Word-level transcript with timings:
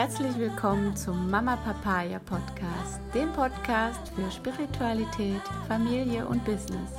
herzlich 0.00 0.38
willkommen 0.38 0.96
zum 0.96 1.28
Mama 1.30 1.56
Papaya 1.56 2.18
Podcast, 2.20 3.02
dem 3.12 3.30
Podcast 3.34 4.00
für 4.14 4.30
Spiritualität, 4.30 5.42
Familie 5.68 6.26
und 6.26 6.42
Business. 6.42 6.92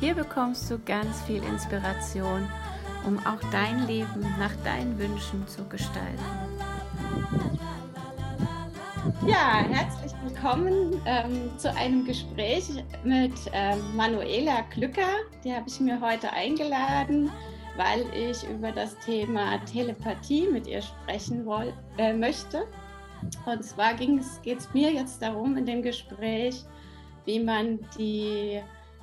Hier 0.00 0.14
bekommst 0.14 0.70
du 0.70 0.78
ganz 0.78 1.20
viel 1.26 1.42
Inspiration, 1.42 2.48
um 3.06 3.18
auch 3.26 3.50
dein 3.50 3.86
Leben 3.86 4.22
nach 4.38 4.56
deinen 4.64 4.98
Wünschen 4.98 5.46
zu 5.46 5.62
gestalten. 5.68 6.24
Ja, 9.26 9.62
herzlich 9.68 10.12
willkommen 10.24 11.02
ähm, 11.04 11.50
zu 11.58 11.70
einem 11.76 12.06
Gespräch 12.06 12.82
mit 13.04 13.34
ähm, 13.52 13.94
Manuela 13.94 14.62
Klücker. 14.70 15.18
Die 15.44 15.52
habe 15.52 15.68
ich 15.68 15.80
mir 15.80 16.00
heute 16.00 16.32
eingeladen 16.32 17.30
weil 17.76 18.04
ich 18.14 18.48
über 18.48 18.72
das 18.72 18.98
Thema 18.98 19.58
Telepathie 19.64 20.48
mit 20.48 20.66
ihr 20.66 20.82
sprechen 20.82 21.46
woll, 21.46 21.72
äh, 21.98 22.12
möchte. 22.12 22.66
Und 23.46 23.64
zwar 23.64 23.94
geht 23.94 24.20
es 24.20 24.74
mir 24.74 24.92
jetzt 24.92 25.22
darum 25.22 25.56
in 25.56 25.66
dem 25.66 25.82
Gespräch, 25.82 26.64
wie 27.24 27.38
man 27.38 27.78
die 27.98 28.60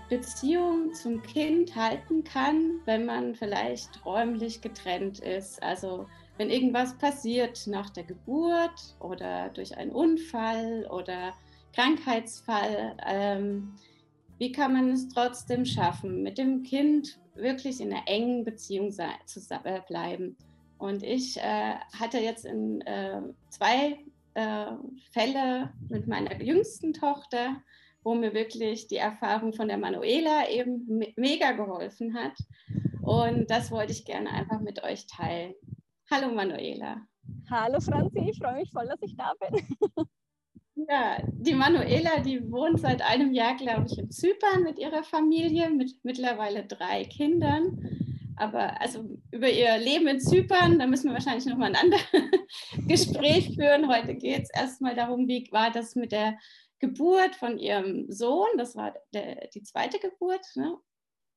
Beziehung 0.10 0.94
zum 0.94 1.22
Kind 1.22 1.76
halten 1.76 2.24
kann, 2.24 2.82
wenn 2.86 3.06
man 3.06 3.36
vielleicht 3.36 4.06
räumlich 4.06 4.60
getrennt 4.62 5.20
ist. 5.20 5.62
Also 5.64 6.08
wenn 6.38 6.50
irgendwas 6.50 6.98
passiert 6.98 7.68
nach 7.68 7.90
der 7.92 8.04
Geburt 8.04 8.96
oder 9.00 9.50
durch 9.50 9.78
einen 9.78 9.92
Unfall 9.92 10.88
oder 10.90 11.34
Krankheitsfall, 11.74 12.98
ähm, 13.06 13.76
wie 14.40 14.52
kann 14.52 14.74
man 14.74 14.92
es 14.92 15.08
trotzdem 15.10 15.66
schaffen, 15.66 16.24
mit 16.24 16.38
dem 16.38 16.64
Kind 16.64 17.20
wirklich 17.42 17.82
in 17.82 17.94
einer 17.94 18.08
engen 18.08 18.44
Beziehung 18.44 18.92
zu 18.92 19.42
bleiben? 19.88 20.38
Und 20.78 21.04
ich 21.04 21.38
äh, 21.38 21.76
hatte 22.00 22.20
jetzt 22.20 22.46
in 22.46 22.82
äh, 22.82 23.22
zwei 23.50 24.00
äh, 24.34 24.72
Fälle 25.12 25.74
mit 25.90 26.08
meiner 26.08 26.42
jüngsten 26.42 26.94
Tochter, 26.94 27.62
wo 28.04 28.16
mir 28.16 28.34
wirklich 28.34 28.88
die 28.88 28.98
Erfahrung 28.98 29.54
von 29.54 29.68
der 29.68 29.78
Manuela 29.78 30.48
eben 30.50 30.86
me 30.88 31.14
mega 31.18 31.52
geholfen 31.52 32.14
hat. 32.14 32.38
Und 33.02 33.50
das 33.52 33.72
wollte 33.72 33.92
ich 33.92 34.06
gerne 34.06 34.30
einfach 34.30 34.62
mit 34.62 34.84
euch 34.84 35.06
teilen. 35.08 35.54
Hallo 36.10 36.34
Manuela. 36.34 37.02
Hallo 37.50 37.80
Franzi, 37.82 38.30
ich 38.30 38.38
freue 38.38 38.56
mich 38.56 38.72
voll, 38.72 38.88
dass 38.88 39.02
ich 39.02 39.16
da 39.18 39.34
bin. 39.40 39.66
Ja, 40.92 41.22
die 41.24 41.54
Manuela, 41.54 42.20
die 42.20 42.52
wohnt 42.52 42.80
seit 42.80 43.04
einem 43.04 43.32
Jahr, 43.32 43.56
glaube 43.56 43.86
ich, 43.86 44.00
in 44.00 44.10
Zypern 44.10 44.64
mit 44.64 44.80
ihrer 44.80 45.04
Familie, 45.04 45.70
mit 45.70 45.94
mittlerweile 46.02 46.66
drei 46.66 47.06
Kindern. 47.06 47.88
Aber 48.36 48.82
also 48.82 49.06
über 49.32 49.48
ihr 49.48 49.78
Leben 49.78 50.08
in 50.08 50.20
Zypern, 50.20 50.80
da 50.80 50.88
müssen 50.88 51.10
wir 51.10 51.14
wahrscheinlich 51.14 51.46
nochmal 51.46 51.76
ein 51.76 51.76
anderes 51.76 52.04
Gespräch 52.88 53.54
führen. 53.54 53.88
Heute 53.88 54.16
geht 54.16 54.44
es 54.44 54.50
erstmal 54.50 54.96
darum, 54.96 55.28
wie 55.28 55.48
war 55.52 55.70
das 55.70 55.94
mit 55.94 56.12
der 56.12 56.40
Geburt 56.80 57.36
von 57.36 57.60
ihrem 57.60 58.12
Sohn. 58.12 58.50
Das 58.58 58.76
war 58.76 58.96
der, 59.14 59.48
die 59.54 59.62
zweite 59.62 60.00
Geburt. 60.00 60.46
Ne? 60.56 60.76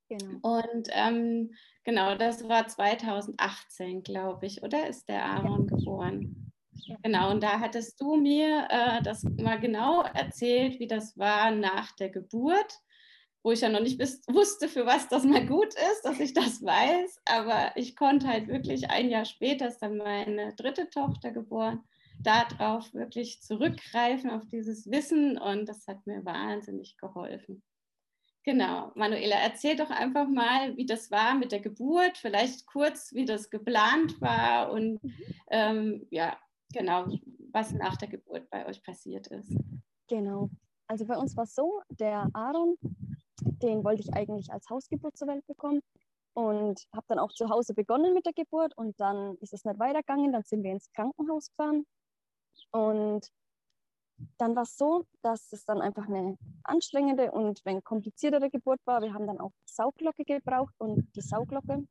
Genau. 0.09 0.61
Und 0.61 0.89
ähm, 0.93 1.51
genau, 1.85 2.15
das 2.15 2.49
war 2.49 2.69
2018, 2.69 4.03
glaube 4.03 4.47
ich, 4.47 4.63
oder 4.63 4.89
ist 4.89 5.11
der 5.11 5.27
Aaron 5.27 5.69
ja. 5.69 5.77
geboren? 5.77 6.52
Genau, 7.03 7.31
und 7.31 7.43
da 7.43 7.61
hattest 7.61 8.01
du 8.01 8.17
mir 8.17 8.67
äh, 8.71 9.03
das 9.03 9.23
mal 9.25 9.61
genau 9.61 10.03
erzählt, 10.03 10.81
wie 10.81 10.87
das 10.87 11.17
war 11.17 11.51
nach 11.51 11.93
der 11.97 12.11
Geburt, 12.11 12.81
wo 13.43 13.53
ich 13.53 13.61
ja 13.61 13.69
noch 13.69 13.81
nicht 13.81 13.99
bis, 13.99 14.23
wusste, 14.29 14.69
für 14.69 14.87
was 14.87 15.09
das 15.09 15.25
mal 15.25 15.47
gut 15.47 15.75
ist, 15.75 16.03
dass 16.05 16.21
ich 16.21 16.33
das 16.33 16.63
weiß. 16.63 17.21
Aber 17.25 17.73
ich 17.77 17.97
konnte 17.97 18.29
halt 18.29 18.49
wirklich 18.49 18.91
ein 18.91 19.11
Jahr 19.11 19.25
später, 19.25 19.69
ist 19.69 19.79
dann 19.79 19.97
meine 19.97 20.55
dritte 20.55 20.89
Tochter 20.91 21.31
geboren, 21.31 21.83
darauf 22.21 22.93
wirklich 22.95 23.43
zurückgreifen, 23.43 24.31
auf 24.31 24.47
dieses 24.47 24.91
Wissen. 24.91 25.39
Und 25.39 25.69
das 25.69 25.87
hat 25.87 26.07
mir 26.07 26.25
wahnsinnig 26.25 26.97
geholfen. 26.99 27.63
Genau, 28.45 28.91
Manuela, 28.97 29.37
erzähl 29.37 29.77
doch 29.77 29.91
einfach 29.91 30.27
mal, 30.27 30.77
wie 30.77 30.87
das 30.87 31.13
war 31.13 31.35
mit 31.35 31.53
der 31.53 31.61
Geburt, 31.61 32.19
vielleicht 32.19 32.67
kurz, 32.67 33.13
wie 33.13 33.25
das 33.25 33.51
geplant 33.51 34.21
war 34.21 34.73
und 34.73 35.03
mhm. 35.03 35.15
ähm, 35.51 36.07
ja, 36.11 36.37
genau, 36.73 37.07
was 37.53 37.73
nach 37.73 37.97
der 37.97 38.09
Geburt 38.09 38.49
bei 38.51 38.67
euch 38.67 38.83
passiert 38.83 39.27
ist. 39.29 39.57
Genau. 40.09 40.51
Also 40.87 41.07
bei 41.07 41.17
uns 41.17 41.37
war 41.37 41.45
es 41.45 41.55
so, 41.55 41.81
der 41.89 42.29
Aaron, 42.35 42.77
den 43.41 43.85
wollte 43.85 44.03
ich 44.03 44.13
eigentlich 44.13 44.53
als 44.53 44.69
Hausgeburt 44.69 45.17
zur 45.17 45.29
Welt 45.29 45.47
bekommen 45.47 45.81
und 46.35 46.87
habe 46.95 47.07
dann 47.09 47.19
auch 47.19 47.33
zu 47.33 47.49
Hause 47.49 47.75
begonnen 47.75 48.15
mit 48.15 48.27
der 48.27 48.33
Geburt 48.33 48.77
und 48.77 48.99
dann 49.01 49.37
ist 49.37 49.53
es 49.53 49.65
nicht 49.65 49.79
weitergegangen, 49.79 50.33
dann 50.33 50.43
sind 50.43 50.63
wir 50.63 50.73
ins 50.73 50.91
Krankenhaus 50.93 51.49
gefahren 51.51 51.87
und 52.71 53.29
dann 54.39 54.55
war 54.55 54.63
es 54.63 54.77
so, 54.77 55.05
dass 55.23 55.53
es 55.53 55.65
dann 55.65 55.81
einfach 55.81 56.07
eine 56.07 56.37
anstrengende 56.65 57.33
und 57.33 57.61
wenn 57.65 57.83
kompliziertere 57.83 58.51
Geburt 58.51 58.81
war. 58.85 59.03
Wir 59.03 59.15
haben 59.15 59.27
dann 59.27 59.41
auch 59.41 59.53
Sauglocke 59.65 60.25
gebraucht 60.25 60.75
und 60.79 61.09
die 61.17 61.21
Sauglocke 61.21 61.85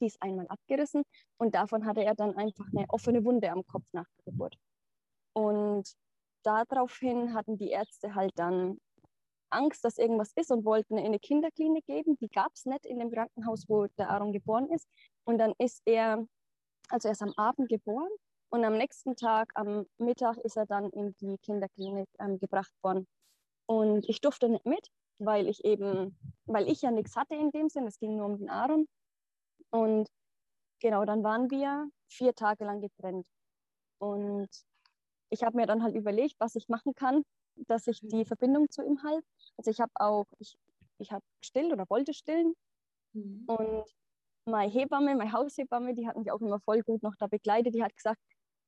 die 0.00 0.06
ist 0.06 0.20
einmal 0.22 0.46
abgerissen 0.48 1.02
und 1.38 1.54
davon 1.54 1.86
hatte 1.86 2.02
er 2.02 2.14
dann 2.14 2.36
einfach 2.36 2.66
eine 2.74 2.88
offene 2.88 3.24
Wunde 3.24 3.50
am 3.50 3.66
Kopf 3.66 3.84
nach 3.92 4.06
der 4.18 4.32
Geburt. 4.32 4.56
Und 5.32 5.84
daraufhin 6.42 7.34
hatten 7.34 7.58
die 7.58 7.70
Ärzte 7.70 8.14
halt 8.14 8.32
dann 8.36 8.78
Angst, 9.50 9.84
dass 9.84 9.98
irgendwas 9.98 10.32
ist 10.36 10.50
und 10.50 10.64
wollten 10.64 10.96
in 10.96 11.06
eine 11.06 11.18
Kinderklinik 11.18 11.84
geben. 11.86 12.16
Die 12.18 12.28
gab 12.28 12.52
es 12.54 12.64
nicht 12.66 12.86
in 12.86 12.98
dem 12.98 13.10
Krankenhaus, 13.10 13.64
wo 13.68 13.86
der 13.98 14.10
Aaron 14.10 14.32
geboren 14.32 14.70
ist. 14.70 14.86
Und 15.24 15.38
dann 15.38 15.54
ist 15.58 15.82
er, 15.84 16.24
also 16.88 17.08
er 17.08 17.12
ist 17.12 17.22
am 17.22 17.34
Abend 17.36 17.68
geboren 17.68 18.10
und 18.50 18.64
am 18.64 18.76
nächsten 18.76 19.16
Tag, 19.16 19.52
am 19.54 19.86
Mittag, 19.98 20.38
ist 20.38 20.56
er 20.56 20.66
dann 20.66 20.90
in 20.90 21.14
die 21.20 21.38
Kinderklinik 21.38 22.08
ähm, 22.18 22.38
gebracht 22.38 22.72
worden. 22.82 23.06
Und 23.66 24.08
ich 24.08 24.20
durfte 24.20 24.48
nicht 24.48 24.66
mit, 24.66 24.88
weil 25.18 25.48
ich 25.48 25.64
eben, 25.64 26.18
weil 26.46 26.68
ich 26.68 26.82
ja 26.82 26.90
nichts 26.90 27.16
hatte 27.16 27.34
in 27.34 27.50
dem 27.50 27.68
Sinn, 27.68 27.86
es 27.86 27.98
ging 27.98 28.16
nur 28.16 28.26
um 28.26 28.38
den 28.38 28.50
Aaron. 28.50 28.88
Und 29.70 30.08
genau, 30.80 31.04
dann 31.04 31.22
waren 31.22 31.50
wir 31.50 31.88
vier 32.08 32.34
Tage 32.34 32.64
lang 32.64 32.80
getrennt. 32.80 33.26
Und 33.98 34.48
ich 35.30 35.42
habe 35.42 35.56
mir 35.56 35.66
dann 35.66 35.82
halt 35.82 35.94
überlegt, 35.94 36.34
was 36.38 36.56
ich 36.56 36.68
machen 36.68 36.94
kann, 36.94 37.22
dass 37.68 37.86
ich 37.86 38.00
die 38.00 38.24
Verbindung 38.24 38.68
zu 38.70 38.82
ihm 38.82 39.02
halte. 39.02 39.26
Also 39.56 39.70
ich 39.70 39.80
habe 39.80 39.92
auch, 39.94 40.26
ich, 40.38 40.56
ich 40.98 41.12
habe 41.12 41.24
gestillt 41.40 41.72
oder 41.72 41.88
wollte 41.88 42.14
stillen. 42.14 42.54
Mhm. 43.12 43.44
Und 43.46 43.84
meine 44.46 44.70
Hebamme, 44.70 45.14
meine 45.14 45.32
Haushebamme, 45.32 45.94
die 45.94 46.06
hat 46.06 46.16
mich 46.16 46.30
auch 46.32 46.40
immer 46.40 46.60
voll 46.60 46.82
gut 46.82 47.02
noch 47.02 47.14
da 47.16 47.26
begleitet. 47.26 47.74
Die 47.74 47.82
hat 47.82 47.94
gesagt, 47.94 48.20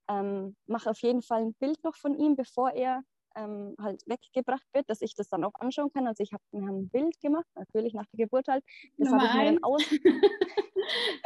ähm, 0.08 0.56
mach 0.66 0.86
auf 0.86 1.00
jeden 1.00 1.22
Fall 1.22 1.42
ein 1.42 1.54
Bild 1.54 1.82
noch 1.84 1.96
von 1.96 2.14
ihm, 2.14 2.36
bevor 2.36 2.70
er 2.72 3.02
ähm, 3.36 3.74
halt 3.80 4.02
weggebracht 4.06 4.66
wird, 4.72 4.88
dass 4.88 5.02
ich 5.02 5.14
das 5.14 5.28
dann 5.28 5.44
auch 5.44 5.54
anschauen 5.54 5.92
kann. 5.92 6.06
Also 6.06 6.22
ich 6.22 6.32
habe 6.32 6.42
mir 6.52 6.70
ein 6.70 6.88
Bild 6.88 7.20
gemacht, 7.20 7.46
natürlich 7.54 7.94
nach 7.94 8.06
der 8.12 8.24
Geburt 8.24 8.48
halt. 8.48 8.64
Das 8.98 9.10
habe 9.10 9.24
ich 9.24 9.34
mir 9.34 9.44
dann 9.44 9.64
aus. 9.64 9.82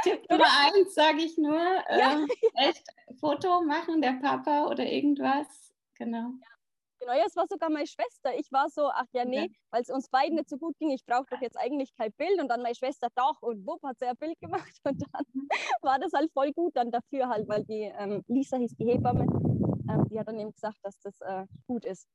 Tipp 0.03 0.23
Nummer 0.31 0.47
eins 0.61 0.95
sage 0.95 1.23
ich 1.23 1.37
nur, 1.39 1.57
ja. 1.57 2.13
ähm, 2.13 2.29
echt 2.55 2.85
Foto 3.19 3.63
machen, 3.63 4.01
der 4.01 4.19
Papa 4.21 4.67
oder 4.67 4.85
irgendwas. 4.85 5.73
Genau. 5.95 6.31
Ja. 6.41 6.57
Genau, 6.99 7.13
ja, 7.13 7.25
es 7.27 7.37
war 7.37 7.47
sogar 7.49 7.71
meine 7.71 7.87
Schwester. 7.87 8.37
Ich 8.39 8.51
war 8.51 8.69
so, 8.71 8.89
ach 8.89 9.05
ja, 9.13 9.25
nee, 9.25 9.43
ja. 9.43 9.47
weil 9.71 9.83
es 9.83 9.91
uns 9.91 10.09
beiden 10.09 10.37
nicht 10.37 10.49
so 10.49 10.57
gut 10.57 10.79
ging. 10.79 10.91
Ich 10.91 11.05
brauche 11.05 11.27
doch 11.31 11.41
jetzt 11.41 11.57
eigentlich 11.57 11.95
kein 11.95 12.11
Bild. 12.13 12.41
Und 12.41 12.49
dann 12.49 12.63
meine 12.63 12.75
Schwester, 12.75 13.09
doch, 13.15 13.43
und 13.43 13.67
wupp, 13.67 13.83
hat 13.83 13.99
sie 13.99 14.07
ein 14.07 14.17
Bild 14.17 14.41
gemacht. 14.41 14.73
Und 14.85 15.03
dann 15.13 15.49
war 15.83 15.99
das 15.99 16.13
halt 16.13 16.33
voll 16.33 16.53
gut 16.53 16.75
dann 16.75 16.91
dafür 16.91 17.29
halt, 17.29 17.49
weil 17.49 17.65
die 17.65 17.93
ähm, 17.99 18.25
Lisa 18.29 18.57
hieß 18.57 18.77
die 18.77 18.87
Hebamme 18.87 19.46
ähm, 19.91 20.09
die 20.09 20.19
hat 20.19 20.29
dann 20.29 20.39
eben 20.39 20.53
gesagt, 20.53 20.79
dass 20.83 20.99
das 21.01 21.21
äh, 21.21 21.47
gut 21.67 21.85
ist. 21.85 22.07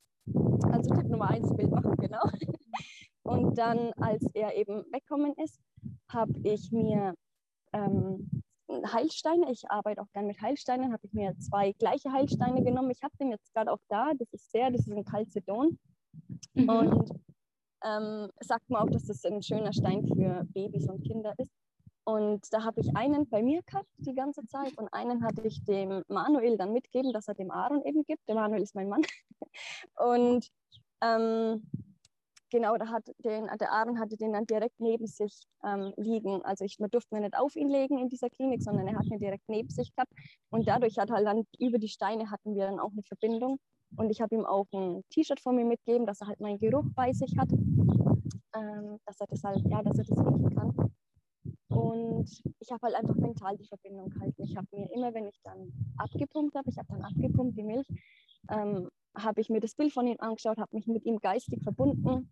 Also 0.71 0.93
Tipp 0.95 1.09
Nummer 1.09 1.29
eins, 1.29 1.55
Bild 1.55 1.71
machen, 1.71 1.95
genau. 1.97 2.21
Und 3.23 3.57
dann, 3.57 3.93
als 3.93 4.25
er 4.33 4.55
eben 4.55 4.83
weggekommen 4.91 5.33
ist, 5.35 5.59
habe 6.09 6.33
ich 6.43 6.71
mir 6.71 7.13
ähm, 7.73 8.29
Heilsteine, 8.93 9.51
ich 9.51 9.69
arbeite 9.69 10.01
auch 10.01 10.11
gerne 10.13 10.27
mit 10.27 10.41
Heilsteinen, 10.41 10.93
habe 10.93 11.05
ich 11.05 11.13
mir 11.13 11.37
zwei 11.37 11.73
gleiche 11.73 12.11
Heilsteine 12.11 12.63
genommen. 12.63 12.91
Ich 12.91 13.03
habe 13.03 13.15
den 13.19 13.31
jetzt 13.31 13.53
gerade 13.53 13.71
auch 13.71 13.81
da, 13.89 14.11
das 14.17 14.31
ist 14.33 14.53
der, 14.53 14.71
das 14.71 14.87
ist 14.87 14.93
ein 14.93 15.05
Calcedon. 15.05 15.77
Mhm. 16.53 16.69
Und 16.69 17.11
ähm, 17.83 18.29
sagt 18.39 18.69
man 18.69 18.83
auch, 18.83 18.89
dass 18.89 19.05
das 19.05 19.23
ein 19.25 19.41
schöner 19.41 19.73
Stein 19.73 20.05
für 20.05 20.45
Babys 20.53 20.87
und 20.87 21.03
Kinder 21.03 21.33
ist. 21.37 21.60
Und 22.03 22.51
da 22.51 22.63
habe 22.63 22.81
ich 22.81 22.95
einen 22.95 23.29
bei 23.29 23.43
mir 23.43 23.61
gehabt 23.63 23.89
die 23.97 24.15
ganze 24.15 24.45
Zeit 24.47 24.75
und 24.77 24.91
einen 24.91 25.23
hatte 25.23 25.41
ich 25.43 25.63
dem 25.65 26.03
Manuel 26.07 26.57
dann 26.57 26.73
mitgeben, 26.73 27.13
dass 27.13 27.27
er 27.27 27.35
dem 27.35 27.51
Aaron 27.51 27.83
eben 27.83 28.03
gibt. 28.03 28.27
Der 28.27 28.35
Manuel 28.35 28.63
ist 28.63 28.75
mein 28.75 28.89
Mann. 28.89 29.01
Und 29.97 30.47
ähm, 31.01 31.63
genau, 32.49 32.75
da 32.77 32.87
hat 32.87 33.07
den, 33.19 33.47
der 33.59 33.71
Aaron 33.71 33.99
hatte 33.99 34.17
den 34.17 34.33
dann 34.33 34.45
direkt 34.45 34.79
neben 34.79 35.05
sich 35.05 35.43
ähm, 35.63 35.93
liegen. 35.97 36.41
Also 36.43 36.65
ich, 36.65 36.79
man 36.79 36.89
durfte 36.89 37.13
mir 37.13 37.21
nicht 37.21 37.37
auf 37.37 37.55
ihn 37.55 37.69
legen 37.69 37.99
in 37.99 38.09
dieser 38.09 38.29
Klinik, 38.29 38.63
sondern 38.63 38.87
er 38.87 38.97
hat 38.97 39.05
mir 39.05 39.19
direkt 39.19 39.47
neben 39.47 39.69
sich 39.69 39.93
gehabt. 39.95 40.11
Und 40.49 40.67
dadurch 40.67 40.97
hat 40.97 41.11
halt 41.11 41.27
dann 41.27 41.45
über 41.59 41.77
die 41.77 41.87
Steine 41.87 42.31
hatten 42.31 42.55
wir 42.55 42.65
dann 42.65 42.79
auch 42.79 42.91
eine 42.91 43.03
Verbindung. 43.03 43.59
Und 43.97 44.09
ich 44.09 44.21
habe 44.21 44.35
ihm 44.35 44.45
auch 44.45 44.67
ein 44.73 45.03
T-Shirt 45.09 45.39
von 45.39 45.55
mir 45.55 45.65
mitgegeben, 45.65 46.07
dass 46.07 46.21
er 46.21 46.27
halt 46.27 46.39
meinen 46.39 46.59
Geruch 46.59 46.85
bei 46.95 47.11
sich 47.13 47.37
hat. 47.37 47.51
Ähm, 47.51 48.99
dass 49.05 49.19
er 49.19 49.27
das 49.27 49.43
halt, 49.43 49.61
ja, 49.69 49.81
dass 49.81 49.97
er 49.97 50.05
das 50.05 50.17
riechen 50.17 50.55
kann. 50.55 50.91
Und 51.71 52.29
ich 52.59 52.69
habe 52.69 52.85
halt 52.85 52.95
einfach 52.95 53.15
mental 53.15 53.57
die 53.57 53.67
Verbindung 53.67 54.09
gehalten. 54.09 54.43
Ich 54.43 54.57
habe 54.57 54.67
mir 54.71 54.91
immer, 54.91 55.13
wenn 55.13 55.27
ich 55.27 55.39
dann 55.43 55.71
abgepumpt 55.97 56.55
habe, 56.55 56.69
ich 56.69 56.77
habe 56.77 56.87
dann 56.89 57.01
abgepumpt 57.01 57.57
die 57.57 57.63
Milch, 57.63 57.87
ähm, 58.49 58.89
habe 59.15 59.39
ich 59.39 59.49
mir 59.49 59.61
das 59.61 59.75
Bild 59.75 59.93
von 59.93 60.05
ihm 60.05 60.17
angeschaut, 60.19 60.57
habe 60.57 60.75
mich 60.75 60.87
mit 60.87 61.05
ihm 61.05 61.19
geistig 61.19 61.63
verbunden, 61.63 62.29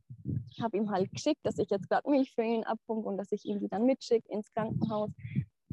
habe 0.62 0.78
ihm 0.78 0.92
halt 0.92 1.12
geschickt, 1.12 1.40
dass 1.44 1.58
ich 1.58 1.70
jetzt 1.70 1.90
gerade 1.90 2.10
Milch 2.10 2.34
für 2.34 2.44
ihn 2.44 2.66
abpumpe 2.66 3.08
und 3.08 3.18
dass 3.18 3.32
ich 3.32 3.46
ihn 3.46 3.60
die 3.60 3.70
dann 3.70 3.86
mitschicke 3.86 4.30
ins 4.30 4.52
Krankenhaus. 4.52 5.12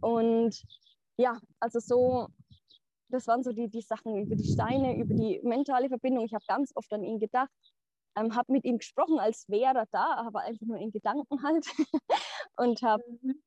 Und 0.00 0.62
ja, 1.16 1.40
also 1.58 1.80
so, 1.80 2.28
das 3.08 3.26
waren 3.26 3.42
so 3.42 3.50
die, 3.50 3.68
die 3.68 3.82
Sachen 3.82 4.16
über 4.16 4.36
die 4.36 4.52
Steine, 4.52 4.96
über 4.96 5.14
die 5.14 5.40
mentale 5.42 5.88
Verbindung. 5.88 6.24
Ich 6.24 6.34
habe 6.34 6.44
ganz 6.46 6.70
oft 6.76 6.92
an 6.92 7.02
ihn 7.02 7.18
gedacht, 7.18 7.50
ähm, 8.16 8.36
habe 8.36 8.52
mit 8.52 8.64
ihm 8.64 8.78
gesprochen, 8.78 9.18
als 9.18 9.48
wäre 9.48 9.78
er 9.78 9.86
da, 9.90 10.14
aber 10.18 10.40
einfach 10.42 10.66
nur 10.66 10.78
in 10.78 10.92
Gedanken 10.92 11.42
halt. 11.42 11.66
und 12.56 12.80
habe 12.82 13.02
mhm 13.22 13.42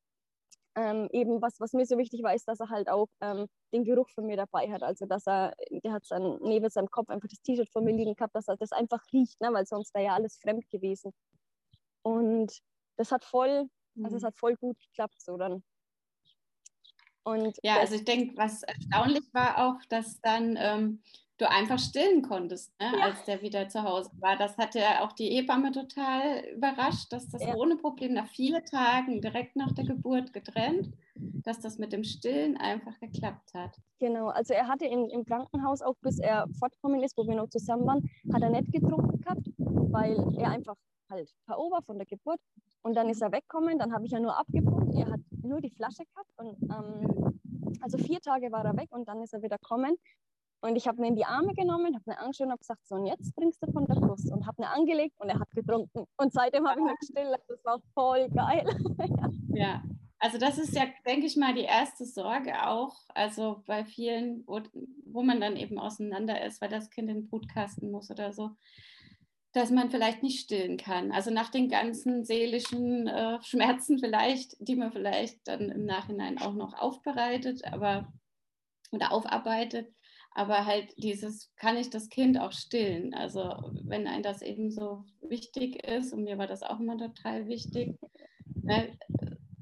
ähm, 0.76 1.08
eben 1.12 1.42
was, 1.42 1.58
was 1.60 1.72
mir 1.72 1.86
so 1.86 1.98
wichtig 1.98 2.22
war, 2.22 2.34
ist, 2.34 2.46
dass 2.46 2.60
er 2.60 2.68
halt 2.68 2.88
auch 2.88 3.08
ähm, 3.20 3.46
den 3.72 3.84
Geruch 3.84 4.08
von 4.10 4.26
mir 4.26 4.36
dabei 4.36 4.70
hat. 4.70 4.82
Also 4.82 5.06
dass 5.06 5.26
er, 5.26 5.54
der 5.70 5.92
hat 5.92 6.04
sein, 6.04 6.38
neben 6.42 6.68
seinem 6.70 6.90
Kopf 6.90 7.08
einfach 7.08 7.28
das 7.28 7.40
T-Shirt 7.42 7.68
von 7.70 7.84
mir 7.84 7.92
liegen 7.92 8.14
gehabt, 8.14 8.34
dass 8.34 8.48
er 8.48 8.56
das 8.56 8.72
einfach 8.72 9.02
riecht, 9.12 9.40
ne? 9.40 9.52
weil 9.52 9.66
sonst 9.66 9.94
wäre 9.94 10.06
ja 10.06 10.14
alles 10.14 10.38
fremd 10.38 10.68
gewesen. 10.70 11.12
Und 12.02 12.52
das 12.96 13.12
hat 13.12 13.24
voll, 13.24 13.68
also 14.02 14.16
es 14.16 14.22
mhm. 14.22 14.26
hat 14.26 14.36
voll 14.36 14.56
gut 14.56 14.78
geklappt 14.78 15.20
so 15.20 15.36
dann. 15.36 15.62
Und 17.22 17.58
ja, 17.62 17.78
also 17.78 17.96
ich 17.96 18.04
denke, 18.04 18.36
was 18.36 18.62
erstaunlich 18.62 19.28
war 19.32 19.58
auch, 19.58 19.84
dass 19.88 20.20
dann 20.20 20.56
ähm, 20.58 21.02
du 21.40 21.48
einfach 21.48 21.78
stillen 21.78 22.22
konntest, 22.22 22.72
ne, 22.80 22.92
ja. 22.98 23.04
als 23.04 23.24
der 23.24 23.40
wieder 23.42 23.68
zu 23.68 23.82
Hause 23.82 24.10
war. 24.20 24.36
Das 24.36 24.58
hat 24.58 24.74
ja 24.74 25.02
auch 25.02 25.12
die 25.12 25.28
Hebamme 25.28 25.72
total 25.72 26.44
überrascht, 26.54 27.12
dass 27.12 27.28
das 27.28 27.42
ja. 27.42 27.54
ohne 27.54 27.76
Problem 27.76 28.12
nach 28.12 28.28
vielen 28.28 28.64
Tagen 28.64 29.20
direkt 29.20 29.56
nach 29.56 29.72
der 29.72 29.84
Geburt 29.84 30.32
getrennt, 30.32 30.90
dass 31.14 31.60
das 31.60 31.78
mit 31.78 31.92
dem 31.92 32.04
Stillen 32.04 32.56
einfach 32.56 32.98
geklappt 33.00 33.54
hat. 33.54 33.76
Genau, 33.98 34.28
also 34.28 34.54
er 34.54 34.68
hatte 34.68 34.84
in, 34.86 35.08
im 35.10 35.24
Krankenhaus 35.24 35.82
auch 35.82 35.96
bis 36.02 36.18
er 36.18 36.46
fortgekommen 36.58 37.02
ist, 37.02 37.16
wo 37.16 37.26
wir 37.26 37.34
noch 37.34 37.48
zusammen 37.48 37.86
waren, 37.86 38.10
hat 38.32 38.42
er 38.42 38.50
nicht 38.50 38.72
getrunken 38.72 39.20
gehabt, 39.20 39.50
weil 39.58 40.16
er 40.38 40.50
einfach 40.50 40.76
halt 41.08 41.30
K.O. 41.46 41.70
war 41.70 41.82
von 41.82 41.96
der 41.96 42.06
Geburt. 42.06 42.40
Und 42.82 42.94
dann 42.94 43.08
ist 43.08 43.20
er 43.20 43.32
weggekommen, 43.32 43.78
dann 43.78 43.92
habe 43.92 44.06
ich 44.06 44.12
ja 44.12 44.20
nur 44.20 44.38
abgepumpt, 44.38 44.94
er 44.94 45.10
hat 45.10 45.20
nur 45.42 45.60
die 45.60 45.70
Flasche 45.70 46.04
gehabt 46.04 46.30
und 46.38 46.56
ähm, 46.62 47.40
also 47.82 47.98
vier 47.98 48.20
Tage 48.20 48.50
war 48.52 48.64
er 48.64 48.76
weg 48.76 48.88
und 48.90 49.06
dann 49.06 49.20
ist 49.22 49.34
er 49.34 49.42
wieder 49.42 49.58
gekommen 49.58 49.96
und 50.62 50.76
ich 50.76 50.86
habe 50.86 50.98
ihn 50.98 51.04
in 51.04 51.16
die 51.16 51.24
Arme 51.24 51.54
genommen, 51.54 51.94
habe 51.94 52.04
ihn 52.06 52.18
angeschaut 52.18 52.46
und 52.46 52.52
habe 52.52 52.58
gesagt, 52.58 52.86
so 52.86 52.96
und 52.96 53.06
jetzt 53.06 53.34
trinkst 53.34 53.62
du 53.62 53.72
von 53.72 53.86
der 53.86 53.94
Brust. 53.94 54.30
Und 54.30 54.46
habe 54.46 54.62
ihn 54.62 54.66
angelegt 54.66 55.14
und 55.18 55.28
er 55.28 55.38
hat 55.38 55.50
getrunken. 55.52 56.06
Und 56.16 56.32
seitdem 56.32 56.68
habe 56.68 56.80
ich 56.80 56.86
ihn 56.86 56.96
gestillt. 57.00 57.40
Das 57.48 57.64
war 57.64 57.80
voll 57.94 58.28
geil. 58.28 58.66
ja. 59.54 59.82
also 60.18 60.38
das 60.38 60.58
ist 60.58 60.74
ja, 60.74 60.84
denke 61.06 61.26
ich 61.26 61.36
mal, 61.36 61.54
die 61.54 61.62
erste 61.62 62.04
Sorge 62.04 62.66
auch. 62.66 62.94
Also 63.14 63.62
bei 63.66 63.84
vielen, 63.84 64.44
wo, 64.46 64.60
wo 65.06 65.22
man 65.22 65.40
dann 65.40 65.56
eben 65.56 65.78
auseinander 65.78 66.44
ist, 66.44 66.60
weil 66.60 66.68
das 66.68 66.90
Kind 66.90 67.08
in 67.08 67.22
den 67.22 67.28
Brutkasten 67.28 67.90
muss 67.90 68.10
oder 68.10 68.32
so 68.32 68.50
dass 69.52 69.70
man 69.70 69.90
vielleicht 69.90 70.22
nicht 70.22 70.38
stillen 70.38 70.76
kann. 70.76 71.10
Also 71.10 71.30
nach 71.30 71.50
den 71.50 71.68
ganzen 71.68 72.24
seelischen 72.24 73.08
äh, 73.08 73.42
Schmerzen 73.42 73.98
vielleicht, 73.98 74.54
die 74.60 74.76
man 74.76 74.92
vielleicht 74.92 75.40
dann 75.44 75.70
im 75.70 75.86
Nachhinein 75.86 76.38
auch 76.38 76.54
noch 76.54 76.74
aufbereitet, 76.74 77.64
aber 77.64 78.12
oder 78.92 79.12
aufarbeitet, 79.12 79.92
aber 80.32 80.64
halt 80.64 80.94
dieses, 80.96 81.52
kann 81.56 81.76
ich 81.76 81.90
das 81.90 82.08
Kind 82.08 82.38
auch 82.38 82.52
stillen? 82.52 83.14
Also 83.14 83.72
wenn 83.84 84.06
ein 84.06 84.22
das 84.22 84.42
eben 84.42 84.70
so 84.70 85.04
wichtig 85.20 85.84
ist, 85.84 86.12
und 86.12 86.24
mir 86.24 86.38
war 86.38 86.46
das 86.46 86.62
auch 86.62 86.78
immer 86.78 86.96
total 86.96 87.46
wichtig, 87.46 87.98
ne, 88.62 88.96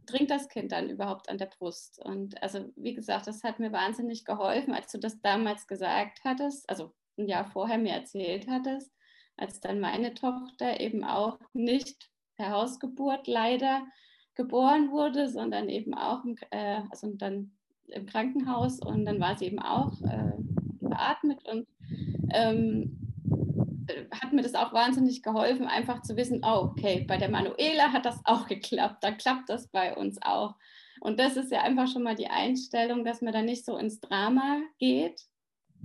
trinkt 0.06 0.30
das 0.30 0.48
Kind 0.48 0.72
dann 0.72 0.90
überhaupt 0.90 1.28
an 1.28 1.38
der 1.38 1.46
Brust? 1.46 1.98
Und 2.04 2.42
also 2.42 2.70
wie 2.76 2.94
gesagt, 2.94 3.26
das 3.26 3.42
hat 3.42 3.60
mir 3.60 3.72
wahnsinnig 3.72 4.24
geholfen, 4.24 4.74
als 4.74 4.92
du 4.92 4.98
das 4.98 5.20
damals 5.20 5.66
gesagt 5.66 6.20
hattest, 6.24 6.68
also 6.68 6.92
ein 7.18 7.28
Jahr 7.28 7.46
vorher 7.46 7.78
mir 7.78 7.92
erzählt 7.92 8.46
hattest, 8.48 8.92
als 9.36 9.60
dann 9.60 9.80
meine 9.80 10.14
Tochter 10.14 10.80
eben 10.80 11.04
auch 11.04 11.38
nicht 11.52 12.10
per 12.36 12.50
Hausgeburt 12.50 13.26
leider 13.26 13.86
geboren 14.34 14.90
wurde, 14.90 15.28
sondern 15.28 15.68
eben 15.68 15.94
auch 15.94 16.24
im, 16.24 16.36
äh, 16.50 16.82
also 16.90 17.10
dann 17.14 17.52
im 17.86 18.06
Krankenhaus 18.06 18.80
und 18.80 19.04
dann 19.04 19.18
war 19.20 19.36
sie 19.36 19.46
eben 19.46 19.58
auch 19.58 20.00
äh, 20.02 20.32
beatmet 20.98 21.44
und 21.48 21.66
ähm, 22.32 22.98
hat 24.10 24.32
mir 24.32 24.42
das 24.42 24.54
auch 24.54 24.72
wahnsinnig 24.72 25.22
geholfen, 25.22 25.66
einfach 25.66 26.02
zu 26.02 26.16
wissen, 26.16 26.42
oh, 26.44 26.70
okay, 26.70 27.04
bei 27.08 27.16
der 27.16 27.30
Manuela 27.30 27.92
hat 27.92 28.04
das 28.04 28.20
auch 28.24 28.46
geklappt, 28.46 29.02
da 29.02 29.12
klappt 29.12 29.48
das 29.48 29.68
bei 29.68 29.96
uns 29.96 30.20
auch. 30.22 30.54
Und 31.00 31.20
das 31.20 31.36
ist 31.36 31.52
ja 31.52 31.62
einfach 31.62 31.86
schon 31.88 32.02
mal 32.02 32.16
die 32.16 32.28
Einstellung, 32.28 33.04
dass 33.04 33.22
man 33.22 33.32
da 33.32 33.42
nicht 33.42 33.64
so 33.64 33.76
ins 33.76 34.00
Drama 34.00 34.60
geht. 34.78 35.20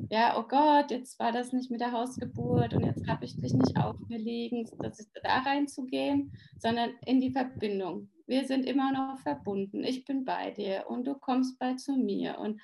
Ja, 0.09 0.39
oh 0.39 0.47
Gott, 0.47 0.89
jetzt 0.89 1.19
war 1.19 1.31
das 1.31 1.53
nicht 1.53 1.69
mit 1.69 1.79
der 1.79 1.91
Hausgeburt 1.91 2.73
und 2.73 2.83
jetzt 2.83 3.07
habe 3.07 3.25
ich 3.25 3.37
dich 3.37 3.53
nicht 3.53 3.77
aufgelegen, 3.77 4.67
das 4.79 4.99
ist 4.99 5.11
da 5.21 5.39
reinzugehen, 5.39 6.33
sondern 6.57 6.91
in 7.05 7.21
die 7.21 7.29
Verbindung. 7.29 8.09
Wir 8.25 8.45
sind 8.45 8.65
immer 8.65 8.91
noch 8.91 9.19
verbunden. 9.19 9.83
Ich 9.83 10.03
bin 10.05 10.25
bei 10.25 10.49
dir 10.49 10.85
und 10.87 11.05
du 11.05 11.13
kommst 11.13 11.59
bald 11.59 11.79
zu 11.79 11.95
mir. 11.95 12.39
Und 12.39 12.59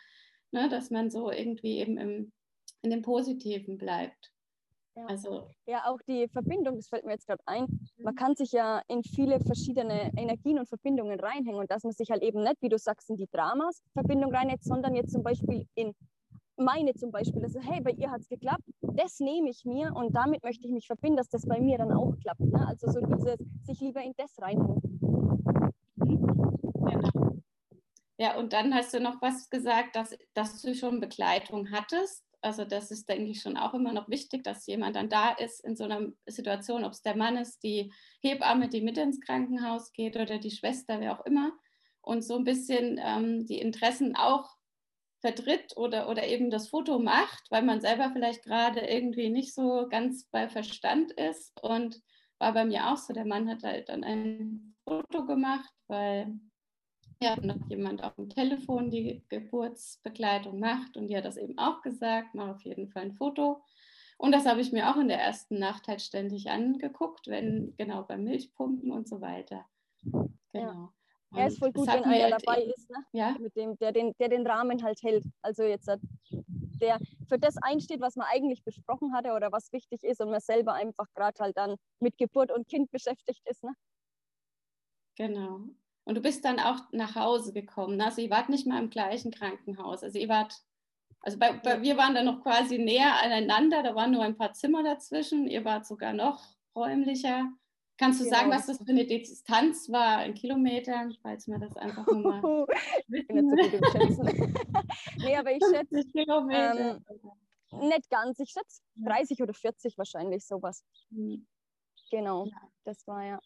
ne, 0.51 0.69
dass 0.69 0.89
man 0.89 1.11
so 1.11 1.31
irgendwie 1.31 1.77
eben 1.77 1.97
im, 1.97 2.31
in 2.81 2.91
dem 2.91 3.01
Positiven 3.01 3.77
bleibt. 3.77 4.31
Ja. 4.95 5.05
Also, 5.05 5.49
ja, 5.65 5.85
auch 5.85 5.99
die 6.07 6.27
Verbindung, 6.27 6.75
das 6.75 6.87
fällt 6.87 7.05
mir 7.05 7.13
jetzt 7.13 7.27
gerade 7.27 7.41
ein. 7.45 7.67
Man 7.97 8.15
kann 8.15 8.35
sich 8.35 8.51
ja 8.51 8.81
in 8.87 9.03
viele 9.03 9.39
verschiedene 9.39 10.11
Energien 10.17 10.59
und 10.59 10.67
Verbindungen 10.67 11.19
reinhängen 11.19 11.59
und 11.59 11.71
dass 11.71 11.83
man 11.83 11.93
sich 11.93 12.09
halt 12.09 12.21
eben 12.21 12.43
nicht, 12.43 12.61
wie 12.61 12.69
du 12.69 12.77
sagst, 12.77 13.09
in 13.09 13.15
die 13.15 13.27
Dramas-Verbindung 13.31 14.33
reinhängt, 14.33 14.63
sondern 14.63 14.95
jetzt 14.95 15.13
zum 15.13 15.23
Beispiel 15.23 15.65
in 15.75 15.93
meine 16.59 16.93
zum 16.93 17.11
Beispiel, 17.11 17.41
also 17.43 17.59
hey, 17.61 17.81
bei 17.81 17.91
ihr 17.91 18.11
hat 18.11 18.21
es 18.21 18.27
geklappt, 18.27 18.63
das 18.81 19.19
nehme 19.19 19.49
ich 19.49 19.63
mir 19.63 19.93
und 19.95 20.13
damit 20.13 20.43
möchte 20.43 20.67
ich 20.67 20.73
mich 20.73 20.87
verbinden, 20.87 21.17
dass 21.17 21.29
das 21.29 21.45
bei 21.47 21.59
mir 21.59 21.77
dann 21.77 21.93
auch 21.93 22.13
klappt. 22.19 22.41
Ne? 22.41 22.67
Also 22.67 22.91
so 22.91 22.99
dieses, 22.99 23.37
sich 23.63 23.79
lieber 23.79 24.01
in 24.01 24.13
das 24.17 24.37
reinhängen. 24.39 24.81
Genau. 25.95 27.39
Ja, 28.17 28.37
und 28.37 28.51
dann 28.51 28.73
hast 28.75 28.93
du 28.93 28.99
noch 28.99 29.21
was 29.21 29.49
gesagt, 29.49 29.95
dass, 29.95 30.17
dass 30.33 30.61
du 30.61 30.75
schon 30.75 30.99
Begleitung 30.99 31.71
hattest. 31.71 32.25
Also 32.41 32.63
das 32.63 32.91
ist, 32.91 33.09
denke 33.09 33.31
ich, 33.31 33.41
schon 33.41 33.57
auch 33.57 33.73
immer 33.73 33.91
noch 33.91 34.09
wichtig, 34.09 34.43
dass 34.43 34.65
jemand 34.65 34.95
dann 34.95 35.09
da 35.09 35.31
ist 35.31 35.63
in 35.63 35.75
so 35.75 35.83
einer 35.83 36.11
Situation, 36.25 36.85
ob 36.85 36.93
es 36.93 37.01
der 37.01 37.15
Mann 37.15 37.37
ist, 37.37 37.63
die 37.63 37.91
Hebamme, 38.21 38.69
die 38.69 38.81
mit 38.81 38.97
ins 38.97 39.19
Krankenhaus 39.19 39.91
geht 39.91 40.15
oder 40.15 40.37
die 40.37 40.51
Schwester, 40.51 40.99
wer 40.99 41.19
auch 41.19 41.25
immer. 41.25 41.51
Und 42.01 42.23
so 42.23 42.37
ein 42.37 42.45
bisschen 42.45 42.99
ähm, 43.03 43.45
die 43.45 43.59
Interessen 43.59 44.15
auch 44.15 44.49
vertritt 45.21 45.75
oder, 45.75 46.09
oder 46.09 46.25
eben 46.27 46.49
das 46.49 46.69
Foto 46.69 46.97
macht, 46.97 47.43
weil 47.49 47.63
man 47.63 47.81
selber 47.81 48.11
vielleicht 48.13 48.43
gerade 48.43 48.81
irgendwie 48.81 49.29
nicht 49.29 49.53
so 49.53 49.87
ganz 49.89 50.25
bei 50.31 50.47
Verstand 50.47 51.11
ist. 51.11 51.51
Und 51.61 52.01
war 52.39 52.53
bei 52.53 52.65
mir 52.65 52.89
auch 52.89 52.97
so, 52.97 53.13
der 53.13 53.25
Mann 53.25 53.49
hat 53.49 53.63
halt 53.63 53.89
dann 53.89 54.03
ein 54.03 54.75
Foto 54.85 55.25
gemacht, 55.25 55.69
weil 55.87 56.39
ja 57.21 57.35
noch 57.41 57.69
jemand 57.69 58.03
auf 58.03 58.15
dem 58.15 58.29
Telefon 58.29 58.89
die 58.89 59.23
Geburtsbegleitung 59.29 60.59
macht 60.59 60.97
und 60.97 61.07
die 61.07 61.17
hat 61.17 61.25
das 61.25 61.37
eben 61.37 61.57
auch 61.57 61.81
gesagt, 61.81 62.33
mach 62.33 62.49
auf 62.49 62.61
jeden 62.63 62.89
Fall 62.89 63.03
ein 63.03 63.13
Foto. 63.13 63.61
Und 64.17 64.33
das 64.33 64.45
habe 64.45 64.59
ich 64.59 64.71
mir 64.71 64.89
auch 64.89 64.97
in 64.97 65.07
der 65.07 65.21
ersten 65.21 65.59
Nacht 65.59 65.87
halt 65.87 66.01
ständig 66.01 66.49
angeguckt, 66.49 67.27
wenn 67.27 67.73
genau 67.77 68.03
beim 68.03 68.23
Milchpumpen 68.25 68.91
und 68.91 69.07
so 69.07 69.21
weiter. 69.21 69.65
Genau. 70.01 70.23
Ja. 70.53 70.93
Er 71.35 71.47
ist 71.47 71.59
voll 71.59 71.71
gut, 71.71 71.87
wenn 71.87 72.03
einer 72.03 72.23
halt 72.23 72.43
dabei 72.45 72.63
ist, 72.63 72.89
ne? 72.89 73.05
ja? 73.13 73.35
Mit 73.39 73.55
dem, 73.55 73.77
der, 73.77 73.91
den, 73.91 74.13
der 74.19 74.29
den 74.29 74.45
Rahmen 74.45 74.83
halt 74.83 75.01
hält. 75.03 75.23
Also 75.41 75.63
jetzt 75.63 75.89
der 76.81 76.97
für 77.27 77.37
das 77.37 77.55
einsteht, 77.57 78.01
was 78.01 78.15
man 78.15 78.27
eigentlich 78.29 78.63
besprochen 78.63 79.13
hatte 79.13 79.33
oder 79.33 79.51
was 79.51 79.71
wichtig 79.71 80.03
ist 80.03 80.21
und 80.21 80.31
man 80.31 80.39
selber 80.39 80.73
einfach 80.73 81.05
gerade 81.13 81.39
halt 81.39 81.57
dann 81.57 81.75
mit 81.99 82.17
Geburt 82.17 82.51
und 82.51 82.67
Kind 82.67 82.89
beschäftigt 82.91 83.41
ist. 83.45 83.63
Ne? 83.63 83.73
Genau. 85.15 85.61
Und 86.09 86.15
du 86.15 86.21
bist 86.21 86.43
dann 86.43 86.59
auch 86.59 86.79
nach 86.91 87.13
Hause 87.13 87.53
gekommen. 87.53 88.01
Also 88.01 88.19
ihr 88.19 88.31
wart 88.31 88.49
nicht 88.49 88.65
mal 88.65 88.81
im 88.81 88.89
gleichen 88.89 89.29
Krankenhaus. 89.29 90.01
Also 90.01 90.17
ihr 90.17 90.27
wart, 90.27 90.55
also 91.21 91.37
bei, 91.37 91.53
bei, 91.53 91.83
wir 91.83 91.97
waren 91.97 92.15
dann 92.15 92.25
noch 92.25 92.41
quasi 92.41 92.79
näher 92.79 93.21
aneinander, 93.21 93.83
da 93.83 93.93
waren 93.93 94.09
nur 94.09 94.23
ein 94.23 94.35
paar 94.35 94.53
Zimmer 94.53 94.81
dazwischen. 94.81 95.45
Ihr 95.45 95.63
wart 95.65 95.85
sogar 95.85 96.13
noch 96.13 96.43
räumlicher. 96.75 97.51
Kannst 97.99 98.21
du 98.21 98.23
genau. 98.23 98.37
sagen, 98.37 98.49
was 98.49 98.65
das 98.65 98.79
für 98.79 98.89
eine 98.89 99.05
Distanz 99.05 99.87
war 99.91 100.25
in 100.25 100.33
Kilometern, 100.33 101.15
falls 101.21 101.45
man 101.45 101.61
das 101.61 101.77
einfach 101.77 102.07
nur 102.07 102.41
mal. 102.41 102.65
ich 103.09 103.27
bin 103.27 103.45
nicht 103.45 103.71
so 103.71 103.77
gut 103.77 103.93
im 103.93 104.01
Schätzen. 104.01 104.55
nee, 105.17 105.37
aber 105.37 105.51
ich 105.51 105.63
schätze. 105.63 106.09
Kilometer. 106.09 107.01
Ähm, 107.71 107.87
nicht 107.87 108.09
ganz. 108.09 108.39
Ich 108.39 108.49
schätze 108.49 108.81
30 108.95 109.43
oder 109.43 109.53
40 109.53 109.95
wahrscheinlich 109.95 110.43
sowas. 110.43 110.83
Mhm. 111.11 111.45
Genau, 112.09 112.47
das 112.83 113.05
war 113.05 113.23
ja. 113.23 113.39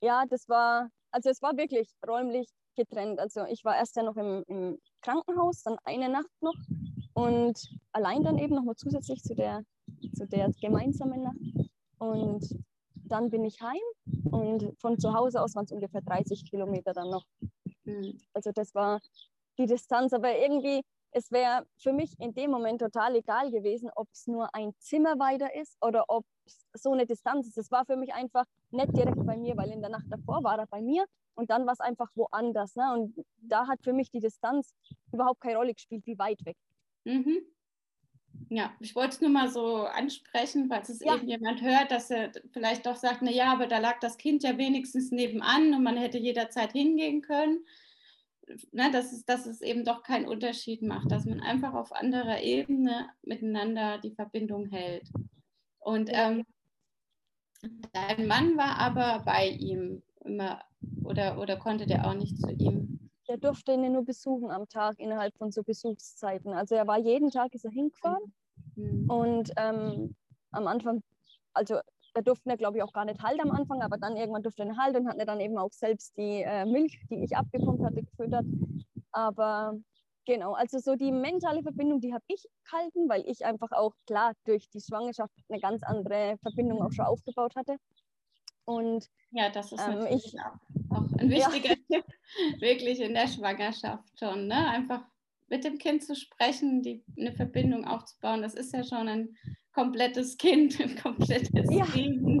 Ja, 0.00 0.24
das 0.26 0.48
war 0.48 0.90
also 1.10 1.30
es 1.30 1.42
war 1.42 1.56
wirklich 1.56 1.90
räumlich 2.06 2.48
getrennt. 2.76 3.18
Also 3.18 3.44
ich 3.44 3.64
war 3.64 3.76
erst 3.76 3.96
ja 3.96 4.02
noch 4.02 4.16
im, 4.16 4.44
im 4.46 4.78
Krankenhaus, 5.02 5.62
dann 5.62 5.76
eine 5.84 6.08
Nacht 6.08 6.30
noch 6.40 6.54
und 7.14 7.58
allein 7.92 8.22
dann 8.22 8.38
eben 8.38 8.54
nochmal 8.54 8.76
zusätzlich 8.76 9.22
zu 9.22 9.34
der, 9.34 9.62
zu 10.14 10.26
der 10.26 10.50
gemeinsamen 10.60 11.22
Nacht. 11.22 11.70
Und 11.98 12.58
dann 12.94 13.28
bin 13.30 13.44
ich 13.44 13.60
heim 13.60 14.30
und 14.30 14.72
von 14.80 14.98
zu 14.98 15.12
Hause 15.12 15.42
aus 15.42 15.54
waren 15.54 15.64
es 15.64 15.72
ungefähr 15.72 16.00
30 16.00 16.48
Kilometer 16.48 16.92
dann 16.92 17.10
noch 17.10 17.24
Mhm. 17.90 18.20
Also 18.32 18.52
das 18.52 18.74
war 18.74 19.00
die 19.58 19.66
Distanz, 19.66 20.12
aber 20.12 20.36
irgendwie, 20.36 20.82
es 21.12 21.30
wäre 21.30 21.66
für 21.76 21.92
mich 21.92 22.12
in 22.18 22.34
dem 22.34 22.50
Moment 22.50 22.80
total 22.80 23.16
egal 23.16 23.50
gewesen, 23.50 23.90
ob 23.94 24.08
es 24.12 24.26
nur 24.26 24.54
ein 24.54 24.72
Zimmer 24.78 25.18
weiter 25.18 25.54
ist 25.54 25.76
oder 25.80 26.04
ob 26.08 26.24
es 26.46 26.64
so 26.74 26.92
eine 26.92 27.06
Distanz 27.06 27.46
ist. 27.48 27.58
Es 27.58 27.70
war 27.70 27.84
für 27.84 27.96
mich 27.96 28.14
einfach 28.14 28.44
nicht 28.70 28.96
direkt 28.96 29.24
bei 29.26 29.36
mir, 29.36 29.56
weil 29.56 29.70
in 29.70 29.80
der 29.80 29.90
Nacht 29.90 30.06
davor 30.08 30.42
war 30.44 30.58
er 30.58 30.66
bei 30.66 30.80
mir 30.80 31.04
und 31.34 31.50
dann 31.50 31.66
war 31.66 31.72
es 31.72 31.80
einfach 31.80 32.08
woanders. 32.14 32.76
Ne? 32.76 32.92
Und 32.92 33.24
da 33.38 33.66
hat 33.66 33.82
für 33.82 33.92
mich 33.92 34.10
die 34.10 34.20
Distanz 34.20 34.72
überhaupt 35.12 35.40
keine 35.40 35.56
Rolle 35.56 35.74
gespielt, 35.74 36.06
wie 36.06 36.18
weit 36.18 36.44
weg. 36.44 36.56
Mhm. 37.04 37.38
Ja, 38.48 38.72
ich 38.80 38.94
wollte 38.94 39.14
es 39.16 39.20
nur 39.20 39.30
mal 39.30 39.48
so 39.48 39.84
ansprechen, 39.84 40.68
falls 40.68 40.88
es 40.88 41.00
ja. 41.00 41.16
eben 41.16 41.28
jemand 41.28 41.60
hört, 41.62 41.90
dass 41.90 42.10
er 42.10 42.30
vielleicht 42.52 42.86
doch 42.86 42.96
sagt, 42.96 43.22
na 43.22 43.30
ja, 43.30 43.52
aber 43.52 43.66
da 43.66 43.78
lag 43.78 43.98
das 44.00 44.18
Kind 44.18 44.42
ja 44.42 44.56
wenigstens 44.56 45.10
nebenan 45.10 45.74
und 45.74 45.82
man 45.82 45.96
hätte 45.96 46.18
jederzeit 46.18 46.72
hingehen 46.72 47.22
können. 47.22 47.64
Na, 48.72 48.90
dass, 48.90 49.12
es, 49.12 49.24
dass 49.24 49.46
es 49.46 49.60
eben 49.60 49.84
doch 49.84 50.02
keinen 50.02 50.26
Unterschied 50.26 50.82
macht, 50.82 51.10
dass 51.10 51.24
man 51.24 51.40
einfach 51.40 51.74
auf 51.74 51.92
anderer 51.92 52.40
Ebene 52.40 53.08
miteinander 53.22 53.98
die 53.98 54.14
Verbindung 54.14 54.66
hält. 54.66 55.08
Und 55.78 56.10
ähm, 56.12 56.44
dein 57.92 58.26
Mann 58.26 58.56
war 58.56 58.78
aber 58.78 59.22
bei 59.24 59.48
ihm 59.48 60.02
immer 60.24 60.62
oder, 61.04 61.38
oder 61.38 61.56
konnte 61.56 61.86
der 61.86 62.06
auch 62.06 62.14
nicht 62.14 62.38
zu 62.38 62.50
ihm? 62.50 63.10
Der 63.28 63.36
durfte 63.36 63.72
ihn 63.72 63.92
nur 63.92 64.04
besuchen 64.04 64.50
am 64.50 64.68
Tag 64.68 64.98
innerhalb 64.98 65.36
von 65.36 65.52
so 65.52 65.62
Besuchszeiten. 65.62 66.52
Also 66.52 66.74
er 66.74 66.86
war 66.86 66.98
jeden 66.98 67.30
Tag 67.30 67.54
ist 67.54 67.64
er 67.64 67.70
hingefahren 67.70 68.32
mhm. 68.74 69.10
und 69.10 69.52
ähm, 69.56 70.14
am 70.50 70.66
Anfang, 70.66 71.02
also 71.52 71.78
da 72.14 72.20
durften 72.20 72.50
er 72.50 72.56
glaube 72.56 72.78
ich 72.78 72.82
auch 72.82 72.92
gar 72.92 73.04
nicht 73.04 73.22
halt 73.22 73.40
am 73.40 73.50
Anfang, 73.50 73.82
aber 73.82 73.98
dann 73.98 74.16
irgendwann 74.16 74.42
durfte 74.42 74.64
er 74.64 74.76
halt 74.76 74.96
und 74.96 75.08
hat 75.08 75.18
er 75.18 75.26
dann 75.26 75.40
eben 75.40 75.58
auch 75.58 75.72
selbst 75.72 76.16
die 76.16 76.42
äh, 76.42 76.64
Milch, 76.64 76.98
die 77.10 77.22
ich 77.24 77.36
abgepumpt 77.36 77.84
hatte, 77.84 78.02
gefüttert. 78.02 78.44
Aber 79.12 79.74
genau, 80.26 80.52
also 80.54 80.78
so 80.78 80.96
die 80.96 81.12
mentale 81.12 81.62
Verbindung, 81.62 82.00
die 82.00 82.12
habe 82.12 82.24
ich 82.28 82.46
gehalten, 82.64 83.08
weil 83.08 83.24
ich 83.26 83.44
einfach 83.44 83.72
auch 83.72 83.94
klar 84.06 84.32
durch 84.44 84.68
die 84.70 84.80
Schwangerschaft 84.80 85.34
eine 85.48 85.60
ganz 85.60 85.82
andere 85.82 86.36
Verbindung 86.42 86.82
auch 86.82 86.92
schon 86.92 87.06
aufgebaut 87.06 87.54
hatte. 87.56 87.76
Und 88.64 89.06
ja, 89.32 89.50
das 89.50 89.72
ist 89.72 89.80
ähm, 89.80 89.98
natürlich 89.98 90.34
ich, 90.34 90.40
auch 90.90 91.18
ein 91.18 91.30
wichtiger 91.30 91.74
ja. 91.88 92.00
Tipp, 92.00 92.04
wirklich 92.60 93.00
in 93.00 93.14
der 93.14 93.26
Schwangerschaft 93.26 94.18
schon. 94.18 94.46
Ne? 94.46 94.68
Einfach 94.68 95.02
mit 95.48 95.64
dem 95.64 95.78
Kind 95.78 96.04
zu 96.04 96.14
sprechen, 96.14 96.82
die, 96.82 97.04
eine 97.18 97.32
Verbindung 97.32 97.84
aufzubauen. 97.84 98.42
Das 98.42 98.54
ist 98.54 98.72
ja 98.72 98.84
schon 98.84 99.08
ein 99.08 99.36
komplettes 99.72 100.36
Kind, 100.36 100.80
ein 100.80 100.96
komplettes 101.02 101.68
ja. 101.70 101.84
Leben. 101.94 102.38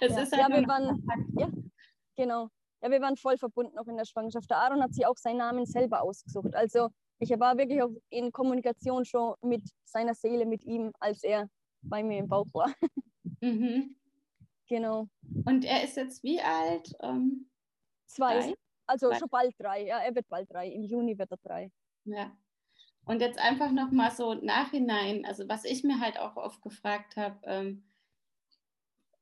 das 0.00 0.12
ja. 0.16 0.22
ist 0.22 0.32
halt 0.32 0.32
ja, 0.32 0.48
wir 0.48 0.66
waren, 0.68 1.04
ja, 1.38 1.48
genau. 2.16 2.48
Ja, 2.82 2.90
wir 2.90 3.00
waren 3.00 3.16
voll 3.16 3.38
verbunden 3.38 3.78
auch 3.78 3.86
in 3.86 3.96
der 3.96 4.04
Schwangerschaft. 4.04 4.50
Der 4.50 4.58
Aaron 4.58 4.82
hat 4.82 4.92
sich 4.92 5.06
auch 5.06 5.16
seinen 5.16 5.38
Namen 5.38 5.64
selber 5.64 6.02
ausgesucht. 6.02 6.54
Also 6.54 6.90
ich 7.18 7.30
war 7.30 7.56
wirklich 7.56 7.82
auch 7.82 7.90
in 8.10 8.30
Kommunikation 8.30 9.04
schon 9.04 9.34
mit 9.42 9.62
seiner 9.84 10.14
Seele, 10.14 10.44
mit 10.44 10.64
ihm, 10.64 10.92
als 11.00 11.22
er 11.22 11.48
bei 11.82 12.02
mir 12.02 12.18
im 12.18 12.28
Bauch 12.28 12.46
war. 12.52 12.72
Mhm. 13.42 13.94
Genau. 14.66 15.08
Und 15.44 15.64
er 15.64 15.84
ist 15.84 15.96
jetzt 15.96 16.22
wie 16.22 16.40
alt? 16.40 16.90
Ähm, 17.00 17.50
zwei. 18.06 18.40
Drei? 18.40 18.54
Also 18.86 19.10
drei. 19.10 19.18
schon 19.18 19.28
bald 19.28 19.54
drei. 19.58 19.84
Ja, 19.84 19.98
er 19.98 20.14
wird 20.14 20.26
bald 20.28 20.50
drei. 20.50 20.68
Im 20.68 20.84
Juni 20.84 21.18
wird 21.18 21.30
er 21.30 21.36
drei. 21.36 21.70
Ja. 22.04 22.34
Und 23.06 23.20
jetzt 23.20 23.38
einfach 23.38 23.70
nochmal 23.70 24.10
so 24.10 24.34
nachhinein, 24.34 25.24
also 25.24 25.48
was 25.48 25.64
ich 25.64 25.84
mir 25.84 26.00
halt 26.00 26.18
auch 26.18 26.36
oft 26.36 26.60
gefragt 26.60 27.16
habe, 27.16 27.38
ähm, 27.44 27.84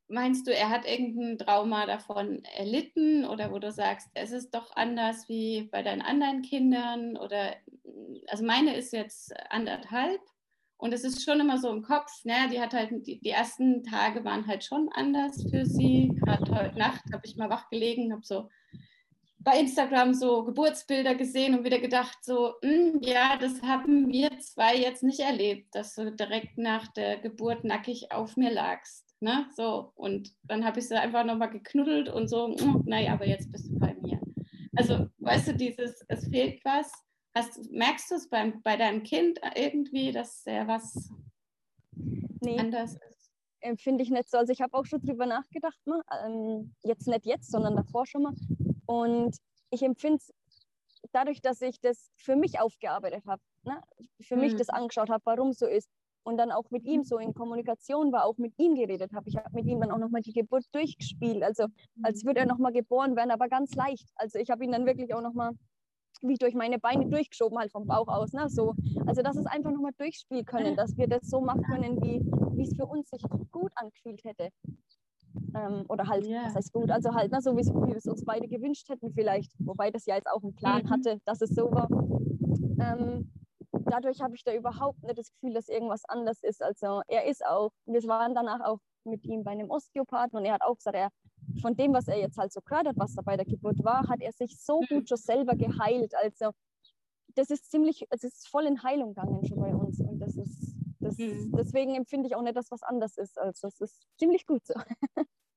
meinst 0.09 0.47
du, 0.47 0.55
er 0.55 0.71
hat 0.71 0.87
irgendein 0.87 1.39
Trauma 1.39 1.85
davon 1.85 2.43
erlitten 2.57 3.27
oder 3.27 3.53
wo 3.53 3.59
du 3.59 3.71
sagst, 3.71 4.09
es 4.15 4.33
ist 4.33 4.55
doch 4.55 4.75
anders 4.75 5.29
wie 5.29 5.69
bei 5.71 5.83
deinen 5.83 6.01
anderen 6.01 6.41
Kindern 6.41 7.19
oder 7.19 7.57
also 8.29 8.45
meine 8.45 8.75
ist 8.75 8.93
jetzt 8.93 9.35
anderthalb 9.51 10.21
und 10.79 10.95
es 10.95 11.05
ist 11.05 11.23
schon 11.23 11.41
immer 11.41 11.59
so 11.59 11.71
im 11.71 11.83
Kopf, 11.83 12.25
ne? 12.25 12.49
die 12.51 12.61
hat 12.61 12.73
halt, 12.73 13.07
die, 13.07 13.21
die 13.21 13.31
ersten 13.31 13.85
Tage 13.85 14.25
waren 14.25 14.47
halt 14.47 14.65
schon 14.65 14.89
anders 14.93 15.43
für 15.51 15.67
sie. 15.67 16.11
Gerade 16.23 16.55
heute 16.55 16.79
Nacht 16.79 17.05
habe 17.13 17.25
ich 17.25 17.37
mal 17.37 17.51
wach 17.51 17.69
gelegen, 17.69 18.13
habe 18.13 18.25
so 18.25 18.49
bei 19.45 19.61
Instagram 19.61 20.15
so 20.15 20.45
Geburtsbilder 20.45 21.15
gesehen 21.15 21.57
und 21.57 21.65
wieder 21.65 21.79
gedacht, 21.79 22.19
so, 22.25 22.55
mh, 22.63 22.71
hm, 22.71 23.01
ja, 23.03 23.37
das 23.37 23.63
haben 23.63 24.11
wir 24.11 24.39
zwei 24.41 24.77
jetzt 24.77 25.03
nicht 25.03 25.21
erlebt, 25.21 25.75
dass 25.75 25.95
du 25.95 26.11
direkt 26.11 26.59
nach 26.59 26.89
der 26.89 27.19
Geburt 27.19 27.65
nackig 27.65 28.11
auf 28.11 28.37
mir 28.37 28.51
lagst. 28.51 29.15
Ne? 29.21 29.47
So, 29.55 29.93
und 29.95 30.35
dann 30.43 30.65
habe 30.65 30.81
ich 30.81 30.89
sie 30.89 30.99
einfach 30.99 31.25
nochmal 31.25 31.51
geknuddelt 31.51 32.09
und 32.09 32.29
so, 32.29 32.49
mh, 32.49 32.61
hm, 32.61 32.83
naja, 32.87 33.13
aber 33.13 33.27
jetzt 33.27 33.53
bist 33.53 33.71
du 33.71 33.79
bei 33.79 33.95
mir. 34.01 34.21
Also, 34.77 35.09
weißt 35.19 35.49
du, 35.49 35.55
dieses, 35.55 36.05
es 36.09 36.27
fehlt 36.29 36.65
was 36.65 36.91
Hast, 37.37 37.69
merkst 37.73 38.13
du 38.13 38.15
es 38.15 38.29
beim, 38.29 38.63
bei 38.63 38.77
deinem 38.77 39.03
Kind 39.03 39.41
irgendwie, 39.57 40.13
dass 40.13 40.47
er 40.47 40.69
was 40.69 41.11
nee. 42.41 42.57
anders 42.57 42.95
ist? 42.95 43.33
Empfinde 43.59 44.05
ich 44.05 44.11
nicht 44.11 44.31
so. 44.31 44.39
Also 44.39 44.53
ich 44.53 44.61
habe 44.61 44.75
auch 44.75 44.87
schon 44.87 45.01
drüber 45.01 45.27
nachgedacht, 45.27 45.81
mal. 45.85 46.01
Ähm, 46.25 46.75
jetzt 46.85 47.09
nicht 47.09 47.27
jetzt, 47.27 47.51
sondern 47.51 47.75
davor 47.75 48.07
schon 48.07 48.23
mal. 48.23 48.35
Und 48.87 49.37
ich 49.71 49.83
empfinde 49.83 50.19
es 50.19 50.33
dadurch, 51.13 51.41
dass 51.41 51.61
ich 51.61 51.81
das 51.81 52.11
für 52.17 52.37
mich 52.37 52.61
aufgearbeitet 52.61 53.25
habe, 53.27 53.43
ne? 53.65 53.81
für 54.21 54.37
mhm. 54.37 54.43
mich 54.43 54.57
das 54.57 54.69
angeschaut 54.69 55.11
habe, 55.11 55.23
warum 55.25 55.53
so 55.53 55.67
ist. 55.67 55.89
Und 56.27 56.39
dann 56.39 56.53
auch 56.53 56.71
mit 56.71 56.85
ihm 56.87 57.05
so 57.05 57.19
in 57.19 57.35
Kommunikation 57.35 58.11
war, 58.11 58.25
auch 58.25 58.39
mit 58.39 58.55
ihm 58.59 58.75
geredet 58.75 59.13
habe. 59.13 59.29
Ich 59.29 59.37
habe 59.37 59.51
mit 59.53 59.67
ihm 59.67 59.81
dann 59.81 59.91
auch 59.91 59.99
nochmal 59.99 60.23
die 60.23 60.33
Geburt 60.33 60.65
durchgespielt. 60.73 61.43
Also 61.43 61.67
als 62.03 62.25
würde 62.25 62.41
er 62.41 62.47
nochmal 62.47 62.73
geboren 62.73 63.15
werden, 63.15 63.31
aber 63.31 63.49
ganz 63.49 63.75
leicht. 63.75 64.09
Also 64.15 64.39
ich 64.39 64.49
habe 64.51 64.65
ihn 64.65 64.73
dann 64.73 64.87
wirklich 64.87 65.13
auch 65.13 65.21
nochmal 65.21 65.53
wie 66.23 66.37
durch 66.37 66.55
meine 66.55 66.79
Beine 66.79 67.07
durchgeschoben, 67.07 67.59
halt 67.59 67.73
vom 67.73 67.87
Bauch 67.87 68.09
aus. 68.09 68.33
Ne? 68.33 68.49
So, 68.49 68.75
also, 69.07 69.23
dass 69.23 69.37
es 69.37 69.47
einfach 69.47 69.71
nochmal 69.71 69.93
durchspielen 69.99 70.45
können, 70.45 70.77
dass 70.77 70.97
wir 70.97 71.07
das 71.07 71.29
so 71.29 71.41
machen 71.41 71.63
können, 71.65 72.01
wie 72.03 72.63
es 72.63 72.75
für 72.75 72.87
uns 72.87 73.11
sich 73.11 73.23
gut 73.51 73.73
angefühlt 73.75 74.25
hätte. 74.25 74.49
Ähm, 75.55 75.85
oder 75.89 76.07
halt, 76.07 76.27
yeah. 76.27 76.47
was 76.47 76.55
heißt 76.55 76.73
gut, 76.73 76.91
also 76.91 77.15
halt, 77.15 77.33
ne, 77.33 77.41
so 77.41 77.57
wie 77.57 77.65
wir 77.65 77.97
es 77.97 78.07
uns 78.07 78.25
beide 78.25 78.49
gewünscht 78.49 78.89
hätten, 78.89 79.13
vielleicht, 79.13 79.53
wobei 79.59 79.91
das 79.91 80.07
ja 80.07 80.17
jetzt 80.17 80.29
auch 80.29 80.43
einen 80.43 80.55
Plan 80.55 80.83
mhm. 80.85 80.91
hatte, 80.91 81.21
dass 81.25 81.41
es 81.41 81.51
so 81.51 81.71
war. 81.71 81.89
Ähm, 82.81 83.31
dadurch 83.91 84.21
habe 84.21 84.35
ich 84.35 84.45
da 84.45 84.55
überhaupt 84.55 85.03
nicht 85.03 85.19
das 85.19 85.31
Gefühl, 85.33 85.55
dass 85.55 85.69
irgendwas 85.69 86.05
anders 86.07 86.43
ist. 86.43 86.63
Also, 86.63 87.03
er 87.09 87.27
ist 87.27 87.45
auch, 87.45 87.71
wir 87.87 88.03
waren 88.05 88.35
danach 88.35 88.61
auch 88.61 88.79
mit 89.05 89.25
ihm 89.25 89.45
bei 89.45 89.53
einem 89.53 89.71
Osteopathen 89.71 90.39
und 90.39 90.45
er 90.45 90.55
hat 90.55 90.63
auch 90.63 90.77
gesagt, 90.77 90.97
er 90.97 91.11
von 91.61 91.77
dem, 91.77 91.93
was 91.93 92.09
er 92.09 92.19
jetzt 92.19 92.39
halt 92.39 92.53
so 92.53 92.61
gehört 92.65 92.89
hat, 92.89 92.97
was 92.99 93.15
da 93.15 93.23
bei 93.23 93.37
der 93.37 93.45
Geburt 93.45 93.85
war, 93.85 94.09
hat 94.09 94.21
er 94.21 94.33
sich 94.33 94.59
so 94.59 94.81
mhm. 94.81 94.87
gut 94.89 95.09
schon 95.09 95.19
selber 95.19 95.55
geheilt. 95.55 96.15
Also 96.23 96.51
das 97.35 97.51
ist 97.51 97.71
ziemlich, 97.71 98.07
es 98.11 98.25
ist 98.25 98.49
voll 98.49 98.65
in 98.65 98.83
Heilung 98.83 99.15
gegangen 99.15 99.45
schon 99.45 99.61
bei 99.61 99.75
uns. 99.75 100.01
Und 100.01 100.19
das 100.21 100.37
ist, 100.37 100.64
das, 101.05 101.19
mhm. 101.19 101.53
deswegen 101.57 101.95
empfinde 101.95 102.29
ich 102.29 102.35
auch 102.35 102.43
nicht, 102.43 102.57
dass 102.57 102.71
was 102.71 102.83
anders 102.83 103.17
ist. 103.17 103.39
Also 103.39 103.69
es 103.69 103.81
ist 103.81 104.07
ziemlich 104.19 104.47
gut 104.47 104.67
so. 104.67 104.75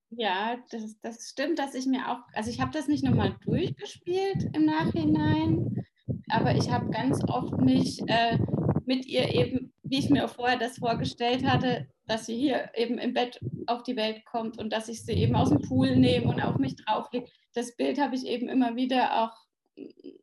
Ja, 0.10 0.58
das, 0.72 0.98
das 1.02 1.28
stimmt, 1.30 1.60
dass 1.60 1.76
ich 1.76 1.86
mir 1.86 2.10
auch, 2.10 2.20
also 2.34 2.50
ich 2.50 2.62
habe 2.62 2.72
das 2.72 2.88
nicht 2.88 3.04
nochmal 3.04 3.36
durchgespielt 3.44 4.50
im 4.54 4.66
Nachhinein, 4.66 5.86
aber 6.30 6.56
ich 6.56 6.72
habe 6.72 6.90
ganz 6.92 7.22
oft 7.28 7.58
mich 7.58 8.02
äh, 8.08 8.38
mit 8.86 9.06
ihr 9.06 9.34
eben, 9.34 9.74
wie 9.84 10.00
ich 10.00 10.10
mir 10.10 10.28
vorher 10.30 10.58
das 10.58 10.78
vorgestellt 10.78 11.46
hatte, 11.46 11.88
dass 12.06 12.26
sie 12.26 12.38
hier 12.38 12.72
eben 12.74 12.98
im 12.98 13.14
Bett 13.14 13.40
auf 13.68 13.84
die 13.84 13.98
Welt 13.98 14.24
kommt 14.26 14.58
und 14.58 14.72
dass 14.72 14.88
ich 14.88 15.04
sie 15.04 15.12
eben 15.12 15.36
aus 15.36 15.50
dem 15.50 15.62
Pool 15.62 15.98
nehme 15.98 16.28
und 16.28 16.42
auf 16.42 16.58
mich 16.58 16.78
drauflege. 16.78 17.30
Das 17.54 17.76
Bild 17.76 18.00
habe 18.00 18.16
ich 18.16 18.26
eben 18.26 18.48
immer 18.48 18.78
wieder 18.78 19.24
auch 19.24 19.48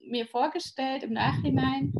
mir 0.00 0.26
vorgestellt 0.26 1.02
im 1.02 1.12
Nachhinein. 1.12 1.92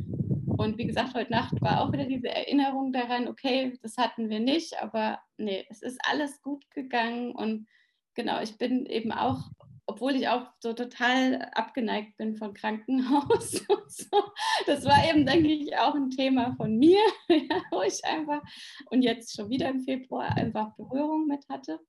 Und 0.56 0.78
wie 0.78 0.86
gesagt, 0.86 1.14
heute 1.14 1.32
Nacht 1.32 1.60
war 1.60 1.80
auch 1.80 1.92
wieder 1.92 2.06
diese 2.06 2.28
Erinnerung 2.28 2.92
daran, 2.92 3.28
okay, 3.28 3.78
das 3.82 3.96
hatten 3.96 4.28
wir 4.28 4.40
nicht, 4.40 4.80
aber 4.82 5.20
nee, 5.36 5.64
es 5.68 5.82
ist 5.82 5.98
alles 6.08 6.40
gut 6.42 6.70
gegangen. 6.70 7.32
Und 7.32 7.66
genau, 8.14 8.40
ich 8.40 8.56
bin 8.58 8.86
eben 8.86 9.12
auch 9.12 9.50
obwohl 9.86 10.16
ich 10.16 10.28
auch 10.28 10.46
so 10.60 10.72
total 10.72 11.50
abgeneigt 11.52 12.16
bin 12.16 12.36
von 12.36 12.54
Krankenhaus 12.54 13.60
und 13.68 13.90
so. 13.90 14.22
Das 14.66 14.84
war 14.84 15.08
eben, 15.08 15.26
denke 15.26 15.48
ich, 15.48 15.76
auch 15.76 15.94
ein 15.94 16.10
Thema 16.10 16.54
von 16.56 16.78
mir, 16.78 17.00
ja, 17.28 17.62
wo 17.70 17.82
ich 17.82 18.04
einfach 18.04 18.42
und 18.90 19.02
jetzt 19.02 19.36
schon 19.36 19.50
wieder 19.50 19.68
im 19.68 19.80
Februar 19.80 20.36
einfach 20.36 20.74
Berührung 20.76 21.26
mit 21.26 21.46
hatte, 21.48 21.80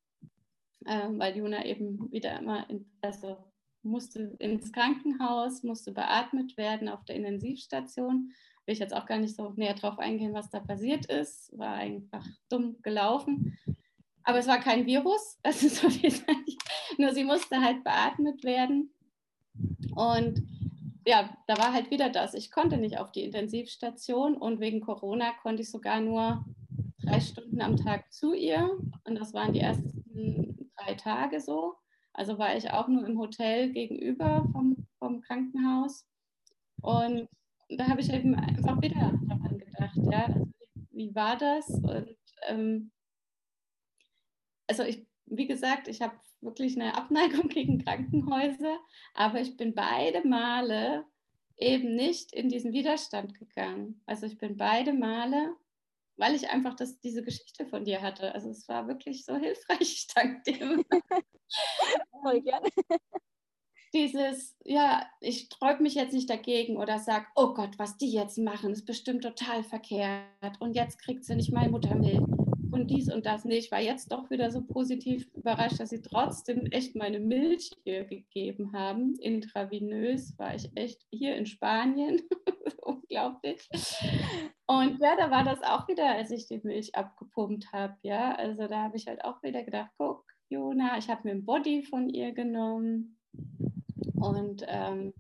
ähm, 0.87 1.19
weil 1.19 1.37
Juna 1.37 1.65
eben 1.65 2.11
wieder 2.11 2.37
immer, 2.39 2.67
also 3.01 3.37
musste 3.81 4.35
ins 4.39 4.71
Krankenhaus, 4.71 5.63
musste 5.63 5.91
beatmet 5.91 6.57
werden 6.57 6.89
auf 6.89 7.05
der 7.05 7.15
Intensivstation. 7.15 8.31
Will 8.65 8.73
ich 8.73 8.79
jetzt 8.79 8.95
auch 8.95 9.05
gar 9.05 9.19
nicht 9.19 9.35
so 9.35 9.53
näher 9.55 9.75
drauf 9.75 9.99
eingehen, 9.99 10.33
was 10.33 10.49
da 10.49 10.59
passiert 10.59 11.05
ist. 11.05 11.57
War 11.57 11.75
einfach 11.75 12.25
dumm 12.49 12.77
gelaufen. 12.81 13.57
Aber 14.23 14.39
es 14.39 14.47
war 14.47 14.59
kein 14.59 14.85
Virus, 14.85 15.39
ist 15.43 15.75
so 15.75 15.87
nur 16.97 17.13
sie 17.13 17.23
musste 17.23 17.61
halt 17.61 17.83
beatmet 17.83 18.43
werden. 18.43 18.91
Und 19.95 20.43
ja, 21.05 21.29
da 21.47 21.57
war 21.57 21.73
halt 21.73 21.91
wieder 21.91 22.09
das. 22.09 22.33
Ich 22.33 22.51
konnte 22.51 22.77
nicht 22.77 22.97
auf 22.97 23.11
die 23.11 23.23
Intensivstation 23.23 24.35
und 24.35 24.59
wegen 24.59 24.81
Corona 24.81 25.33
konnte 25.43 25.61
ich 25.61 25.69
sogar 25.69 26.01
nur 26.01 26.43
drei 27.03 27.19
Stunden 27.19 27.61
am 27.61 27.77
Tag 27.77 28.11
zu 28.11 28.33
ihr. 28.33 28.71
Und 29.03 29.15
das 29.15 29.33
waren 29.33 29.53
die 29.53 29.59
ersten 29.59 30.71
drei 30.75 30.95
Tage 30.95 31.39
so. 31.39 31.75
Also 32.13 32.39
war 32.39 32.55
ich 32.55 32.71
auch 32.71 32.87
nur 32.87 33.05
im 33.05 33.19
Hotel 33.19 33.71
gegenüber 33.71 34.47
vom, 34.51 34.87
vom 34.97 35.21
Krankenhaus. 35.21 36.07
Und 36.81 37.29
da 37.69 37.87
habe 37.87 38.01
ich 38.01 38.11
eben 38.11 38.35
einfach 38.35 38.81
wieder 38.81 39.19
daran 39.27 39.57
gedacht, 39.57 39.97
ja, 40.11 40.25
also 40.25 40.45
wie, 40.91 41.07
wie 41.07 41.15
war 41.15 41.37
das? 41.37 41.69
Und 41.69 42.15
ähm, 42.47 42.91
also 44.67 44.83
ich, 44.83 45.05
wie 45.25 45.47
gesagt, 45.47 45.87
ich 45.87 46.01
habe 46.01 46.15
wirklich 46.41 46.75
eine 46.75 46.95
Abneigung 46.95 47.47
gegen 47.49 47.83
Krankenhäuser, 47.83 48.79
aber 49.13 49.41
ich 49.41 49.57
bin 49.57 49.73
beide 49.73 50.27
Male 50.27 51.05
eben 51.57 51.95
nicht 51.95 52.33
in 52.33 52.49
diesen 52.49 52.73
Widerstand 52.73 53.37
gegangen. 53.37 54.01
Also 54.05 54.25
ich 54.25 54.37
bin 54.37 54.57
beide 54.57 54.93
Male, 54.93 55.55
weil 56.17 56.35
ich 56.35 56.49
einfach 56.49 56.75
das, 56.75 56.99
diese 56.99 57.23
Geschichte 57.23 57.65
von 57.65 57.85
dir 57.85 58.01
hatte. 58.01 58.33
Also 58.33 58.49
es 58.49 58.67
war 58.67 58.87
wirklich 58.87 59.25
so 59.25 59.35
hilfreich, 59.37 59.81
ich 59.81 60.07
danke 60.13 60.51
dir. 60.51 60.83
Voll 62.21 62.41
gerne. 62.41 62.69
Dieses, 63.95 64.57
ja, 64.65 65.05
ich 65.21 65.43
sträub 65.43 65.79
mich 65.79 65.95
jetzt 65.95 66.11
nicht 66.13 66.29
dagegen 66.29 66.75
oder 66.75 66.99
sag, 66.99 67.27
oh 67.33 67.53
Gott, 67.53 67.79
was 67.79 67.95
die 67.95 68.11
jetzt 68.11 68.37
machen, 68.37 68.71
ist 68.73 68.85
bestimmt 68.85 69.23
total 69.23 69.63
verkehrt 69.63 70.59
und 70.59 70.75
jetzt 70.75 70.99
kriegt 70.99 71.23
sie 71.23 71.33
nicht 71.33 71.53
mal 71.53 71.69
Muttermilch 71.69 72.19
und 72.73 72.91
dies 72.91 73.09
und 73.09 73.25
das. 73.25 73.45
Nee, 73.45 73.55
ich 73.55 73.71
war 73.71 73.79
jetzt 73.79 74.11
doch 74.11 74.29
wieder 74.29 74.51
so 74.51 74.61
positiv 74.61 75.29
überrascht, 75.33 75.79
dass 75.79 75.91
sie 75.91 76.01
trotzdem 76.01 76.65
echt 76.71 76.97
meine 76.97 77.21
Milch 77.21 77.71
hier 77.85 78.03
gegeben 78.03 78.73
haben. 78.73 79.15
Intravenös 79.21 80.37
war 80.37 80.53
ich 80.53 80.69
echt 80.75 81.01
hier 81.09 81.37
in 81.37 81.45
Spanien. 81.45 82.21
Unglaublich. 82.81 83.69
Und 84.67 84.99
ja, 84.99 85.15
da 85.15 85.31
war 85.31 85.45
das 85.45 85.61
auch 85.63 85.87
wieder, 85.87 86.09
als 86.09 86.31
ich 86.31 86.47
die 86.47 86.59
Milch 86.63 86.93
abgepumpt 86.95 87.71
habe. 87.71 87.95
Ja, 88.01 88.35
also 88.35 88.67
da 88.67 88.83
habe 88.83 88.97
ich 88.97 89.07
halt 89.07 89.23
auch 89.23 89.41
wieder 89.41 89.63
gedacht, 89.63 89.91
guck, 89.97 90.25
Jona, 90.49 90.97
ich 90.97 91.09
habe 91.09 91.21
mir 91.23 91.31
ein 91.31 91.45
Body 91.45 91.83
von 91.83 92.09
ihr 92.09 92.33
genommen. 92.33 93.17
Und 94.17 94.63
ähm, 94.67 95.13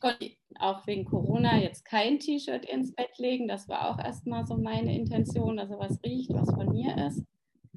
konnte 0.00 0.30
auch 0.58 0.86
wegen 0.86 1.04
Corona 1.04 1.58
jetzt 1.58 1.84
kein 1.84 2.18
T-Shirt 2.18 2.64
ins 2.66 2.94
Bett 2.94 3.16
legen. 3.18 3.48
Das 3.48 3.68
war 3.68 3.90
auch 3.90 3.98
erstmal 3.98 4.46
so 4.46 4.56
meine 4.56 4.94
Intention, 4.94 5.58
also 5.58 5.78
was 5.78 5.98
riecht, 6.04 6.32
was 6.32 6.50
von 6.50 6.72
mir 6.72 6.96
ist. 7.06 7.24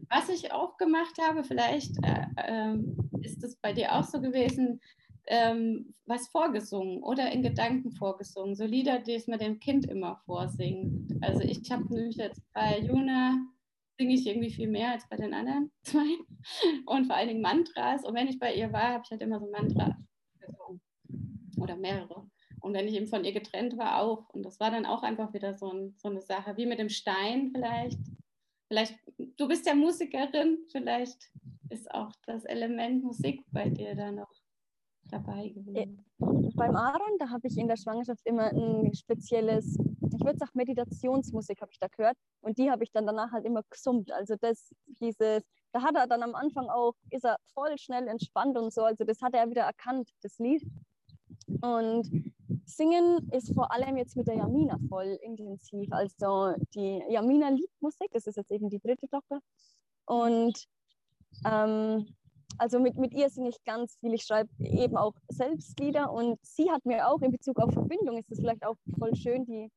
Was 0.10 0.30
ich 0.30 0.52
auch 0.52 0.78
gemacht 0.78 1.18
habe, 1.22 1.44
vielleicht 1.44 1.96
äh, 2.04 2.26
äh, 2.38 2.78
ist 3.22 3.44
es 3.44 3.56
bei 3.58 3.74
dir 3.74 3.96
auch 3.96 4.04
so 4.04 4.22
gewesen, 4.22 4.80
ähm, 5.28 5.94
was 6.06 6.28
vorgesungen 6.30 7.04
oder 7.04 7.32
in 7.32 7.44
Gedanken 7.44 7.92
vorgesungen. 7.92 8.56
So 8.56 8.66
Lieder, 8.66 9.00
die 9.00 9.16
es 9.16 9.28
mir 9.28 9.38
dem 9.38 9.60
Kind 9.60 9.86
immer 9.86 10.22
vorsingt. 10.26 11.12
Also 11.22 11.42
ich 11.42 11.70
habe 11.72 11.94
nämlich 11.94 12.16
jetzt 12.16 12.42
bei 12.54 12.80
Juna 12.80 13.38
singe 14.00 14.14
ich 14.14 14.28
irgendwie 14.28 14.52
viel 14.52 14.70
mehr 14.70 14.92
als 14.92 15.10
bei 15.10 15.18
den 15.18 15.34
anderen 15.34 15.72
zwei 15.84 16.06
und 16.86 17.08
vor 17.08 17.16
allen 17.16 17.30
Dingen 17.30 17.42
Mantras. 17.42 18.06
Und 18.06 18.16
wenn 18.16 18.28
ich 18.28 18.40
bei 18.40 18.54
ihr 18.54 18.72
war, 18.72 18.94
habe 18.94 19.04
ich 19.04 19.12
halt 19.12 19.22
immer 19.22 19.40
so 19.40 19.50
Mantra 19.50 19.86
gesungen 19.86 20.07
oder 21.58 21.76
mehrere. 21.76 22.30
Und 22.62 22.74
wenn 22.74 22.88
ich 22.88 22.96
eben 22.96 23.08
von 23.08 23.24
ihr 23.24 23.34
getrennt 23.34 23.78
war, 23.78 24.02
auch. 24.02 24.30
Und 24.30 24.44
das 24.44 24.60
war 24.60 24.72
dann 24.72 24.86
auch 24.86 25.04
einfach 25.04 25.34
wieder 25.34 25.54
so, 25.54 25.72
ein, 25.72 25.96
so 25.98 26.10
eine 26.10 26.22
Sache, 26.22 26.58
wie 26.58 26.66
mit 26.66 26.80
dem 26.80 26.90
Stein 26.90 27.52
vielleicht. 27.52 28.00
Vielleicht, 28.68 28.96
du 29.38 29.48
bist 29.48 29.66
ja 29.66 29.76
Musikerin, 29.76 30.58
vielleicht 30.72 31.32
ist 31.70 31.90
auch 31.92 32.12
das 32.26 32.44
Element 32.46 33.04
Musik 33.04 33.44
bei 33.52 33.70
dir 33.70 33.96
da 33.96 34.12
noch 34.12 34.32
dabei 35.10 35.50
gewesen. 35.50 36.06
Beim 36.18 36.76
Aaron, 36.76 37.18
da 37.20 37.30
habe 37.30 37.48
ich 37.48 37.58
in 37.58 37.68
der 37.68 37.78
Schwangerschaft 37.78 38.26
immer 38.26 38.52
ein 38.52 38.94
spezielles, 38.94 39.78
ich 39.78 40.26
würde 40.26 40.38
sagen 40.38 40.52
Meditationsmusik 40.56 41.62
habe 41.62 41.72
ich 41.72 41.80
da 41.80 41.88
gehört 41.88 42.18
und 42.42 42.58
die 42.58 42.70
habe 42.70 42.84
ich 42.84 42.92
dann 42.92 43.06
danach 43.06 43.32
halt 43.32 43.46
immer 43.46 43.62
gesummt. 43.70 44.12
Also 44.12 44.36
das, 44.40 44.74
dieses, 45.00 45.44
da 45.72 45.82
hat 45.82 45.96
er 45.96 46.08
dann 46.08 46.24
am 46.24 46.36
Anfang 46.36 46.68
auch, 46.70 46.94
ist 47.10 47.26
er 47.26 47.38
voll 47.54 47.78
schnell 47.78 48.08
entspannt 48.08 48.58
und 48.58 48.74
so, 48.74 48.84
also 48.84 49.04
das 49.04 49.22
hat 49.22 49.34
er 49.34 49.50
wieder 49.50 49.64
erkannt, 49.64 50.10
das 50.22 50.38
Lied. 50.40 50.64
Und 51.62 52.34
Singen 52.66 53.30
ist 53.32 53.54
vor 53.54 53.72
allem 53.72 53.98
jetzt 53.98 54.16
mit 54.18 54.28
der 54.28 54.36
Jamina 54.36 54.78
voll 54.90 55.18
intensiv. 55.22 55.92
Also 55.92 56.54
die 56.76 57.02
Jamina 57.10 57.50
liebt 57.50 57.82
Musik, 57.82 58.10
das 58.12 58.28
ist 58.28 58.36
jetzt 58.36 58.52
eben 58.52 58.70
die 58.70 58.80
dritte 58.80 59.08
Tochter. 59.08 59.40
Und 60.06 60.66
ähm, 61.46 62.08
also 62.58 62.80
mit, 62.80 62.98
mit 62.98 63.14
ihr 63.14 63.30
singe 63.30 63.50
ich 63.50 63.64
ganz 63.64 63.98
viel. 64.00 64.14
Ich 64.14 64.24
schreibe 64.24 64.50
eben 64.60 64.98
auch 64.98 65.14
selbst 65.30 65.80
Lieder 65.80 66.12
und 66.12 66.40
sie 66.42 66.72
hat 66.72 66.86
mir 66.86 67.08
auch 67.08 67.22
in 67.22 67.32
Bezug 67.32 67.60
auf 67.60 67.74
Verbindung, 67.74 68.18
ist 68.18 68.32
das 68.32 68.40
vielleicht 68.40 68.66
auch 68.66 68.76
voll 68.98 69.16
schön, 69.16 69.46
die, 69.46 69.72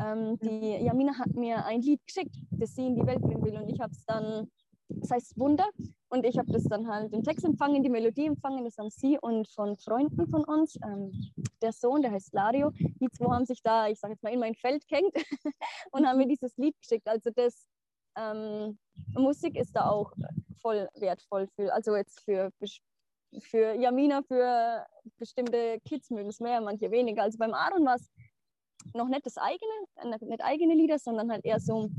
ähm, 0.00 0.38
die 0.40 0.84
Jamina 0.84 1.18
hat 1.18 1.34
mir 1.34 1.64
ein 1.64 1.80
Lied 1.80 2.00
geschickt, 2.06 2.34
das 2.50 2.74
sie 2.74 2.86
in 2.86 2.96
die 2.96 3.06
Welt 3.06 3.20
bringen 3.20 3.44
will 3.44 3.56
und 3.56 3.68
ich 3.68 3.80
habe 3.80 3.92
es 3.92 4.04
dann 4.04 4.50
das 4.88 5.10
heißt 5.10 5.38
Wunder. 5.38 5.68
Und 6.10 6.24
ich 6.24 6.38
habe 6.38 6.50
das 6.52 6.64
dann 6.64 6.88
halt 6.88 7.12
den 7.12 7.22
Text 7.22 7.44
empfangen, 7.44 7.82
die 7.82 7.90
Melodie 7.90 8.26
empfangen, 8.26 8.64
das 8.64 8.78
haben 8.78 8.90
sie 8.90 9.18
und 9.20 9.48
von 9.48 9.76
Freunden 9.76 10.26
von 10.28 10.44
uns. 10.44 10.78
Ähm, 10.82 11.12
der 11.60 11.72
Sohn, 11.72 12.02
der 12.02 12.12
heißt 12.12 12.32
Lario, 12.32 12.70
die 12.70 13.10
zwei 13.10 13.26
haben 13.26 13.44
sich 13.44 13.62
da, 13.62 13.88
ich 13.88 14.00
sage 14.00 14.14
jetzt 14.14 14.22
mal, 14.22 14.32
in 14.32 14.40
mein 14.40 14.54
Feld 14.54 14.86
gehängt 14.88 15.12
und 15.92 16.06
haben 16.06 16.18
mir 16.18 16.26
dieses 16.26 16.56
Lied 16.56 16.74
geschickt. 16.80 17.06
Also 17.06 17.30
das 17.34 17.66
ähm, 18.16 18.78
Musik 19.14 19.56
ist 19.56 19.76
da 19.76 19.90
auch 19.90 20.12
voll 20.60 20.88
wertvoll 20.94 21.46
für, 21.54 21.72
also 21.72 21.94
jetzt 21.94 22.20
für, 22.20 22.50
für 23.40 23.74
Jamina, 23.74 24.22
für 24.22 24.86
bestimmte 25.18 25.78
Kids 25.84 26.10
mögen 26.10 26.30
es 26.30 26.40
mehr, 26.40 26.60
manche 26.60 26.90
weniger. 26.90 27.22
Also 27.22 27.38
beim 27.38 27.52
Aaron 27.52 27.84
war 27.84 27.96
es 27.96 28.10
noch 28.94 29.08
nicht 29.08 29.26
das 29.26 29.36
eigene, 29.36 29.72
nicht 30.20 30.42
eigene 30.42 30.74
Lieder, 30.74 30.98
sondern 30.98 31.30
halt 31.30 31.44
eher 31.44 31.60
so 31.60 31.90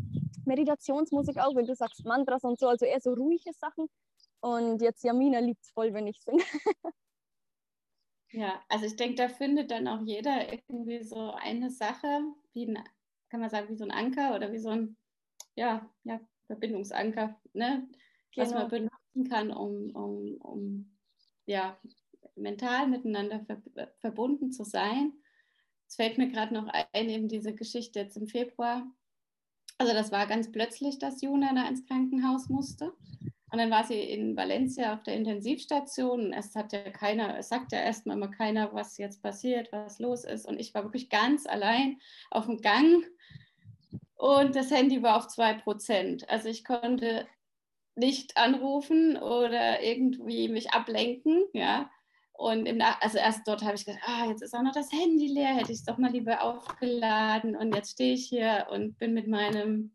Meditationsmusik 0.45 1.37
auch, 1.37 1.55
wenn 1.55 1.65
du 1.65 1.75
sagst 1.75 2.05
Mantras 2.05 2.43
und 2.43 2.59
so, 2.59 2.67
also 2.67 2.85
eher 2.85 2.99
so 2.99 3.13
ruhige 3.13 3.53
Sachen. 3.53 3.87
Und 4.41 4.81
jetzt 4.81 5.03
Jamina 5.03 5.39
liebt 5.39 5.63
es 5.63 5.71
voll, 5.71 5.93
wenn 5.93 6.07
ich 6.07 6.21
singe. 6.21 6.43
ja, 8.31 8.61
also 8.69 8.85
ich 8.85 8.95
denke, 8.95 9.15
da 9.15 9.29
findet 9.29 9.71
dann 9.71 9.87
auch 9.87 10.01
jeder 10.01 10.51
irgendwie 10.51 11.03
so 11.03 11.31
eine 11.33 11.69
Sache, 11.69 12.21
wie 12.53 12.67
ein, 12.67 12.83
kann 13.29 13.41
man 13.41 13.49
sagen, 13.49 13.69
wie 13.69 13.77
so 13.77 13.83
ein 13.83 13.91
Anker 13.91 14.35
oder 14.35 14.51
wie 14.51 14.59
so 14.59 14.69
ein, 14.69 14.97
ja, 15.55 15.89
ja, 16.03 16.19
Verbindungsanker, 16.47 17.39
ne? 17.53 17.87
Genau. 18.31 18.45
was 18.45 18.53
man 18.53 18.69
genau. 18.69 18.89
benutzen 19.13 19.29
kann, 19.29 19.51
um, 19.51 19.95
um, 19.95 20.37
um 20.41 20.97
ja, 21.45 21.77
mental 22.35 22.87
miteinander 22.87 23.41
ver 23.41 23.61
verbunden 23.99 24.51
zu 24.51 24.63
sein. 24.63 25.13
Es 25.89 25.95
fällt 25.95 26.17
mir 26.17 26.29
gerade 26.29 26.53
noch 26.53 26.67
ein, 26.93 27.09
eben 27.09 27.27
diese 27.27 27.53
Geschichte 27.53 27.99
jetzt 27.99 28.15
im 28.15 28.27
Februar, 28.27 28.85
also 29.79 29.93
das 29.93 30.11
war 30.11 30.27
ganz 30.27 30.51
plötzlich, 30.51 30.99
dass 30.99 31.21
Juna 31.21 31.53
da 31.55 31.67
ins 31.67 31.85
Krankenhaus 31.85 32.49
musste. 32.49 32.93
Und 33.51 33.57
dann 33.57 33.71
war 33.71 33.85
sie 33.85 33.99
in 33.99 34.35
Valencia 34.35 34.93
auf 34.93 35.03
der 35.03 35.15
Intensivstation. 35.15 36.33
Es 36.33 36.53
hat 36.53 36.73
ja 36.73 36.91
keiner, 36.91 37.37
es 37.37 37.47
sagt 37.47 37.71
ja 37.71 37.79
erstmal 37.79 38.17
immer 38.17 38.27
keiner, 38.27 38.73
was 38.73 38.97
jetzt 38.97 39.23
passiert, 39.23 39.71
was 39.71 39.99
los 39.99 40.25
ist. 40.25 40.45
Und 40.45 40.59
ich 40.59 40.73
war 40.73 40.83
wirklich 40.83 41.09
ganz 41.09 41.47
allein 41.47 41.97
auf 42.29 42.45
dem 42.45 42.57
Gang 42.57 43.05
und 44.15 44.53
das 44.55 44.69
Handy 44.69 45.01
war 45.01 45.15
auf 45.15 45.27
zwei 45.27 45.53
Prozent. 45.53 46.29
Also 46.29 46.49
ich 46.49 46.65
konnte 46.65 47.25
nicht 47.95 48.35
anrufen 48.37 49.15
oder 49.15 49.81
irgendwie 49.81 50.49
mich 50.49 50.71
ablenken, 50.71 51.45
ja. 51.53 51.89
Und 52.39 52.67
im 52.67 52.81
also 53.01 53.17
erst 53.17 53.45
dort 53.45 53.63
habe 53.63 53.75
ich 53.75 53.85
gedacht, 53.85 54.01
ah, 54.05 54.27
jetzt 54.27 54.41
ist 54.41 54.55
auch 54.55 54.61
noch 54.61 54.71
das 54.71 54.93
Handy 54.93 55.27
leer, 55.27 55.55
hätte 55.55 55.73
ich 55.73 55.79
es 55.79 55.83
doch 55.83 55.97
mal 55.97 56.13
lieber 56.13 56.41
aufgeladen. 56.41 57.53
Und 57.57 57.75
jetzt 57.75 57.91
stehe 57.91 58.13
ich 58.13 58.27
hier 58.27 58.67
und 58.71 58.97
bin 58.97 59.13
mit 59.13 59.27
meinem, 59.27 59.91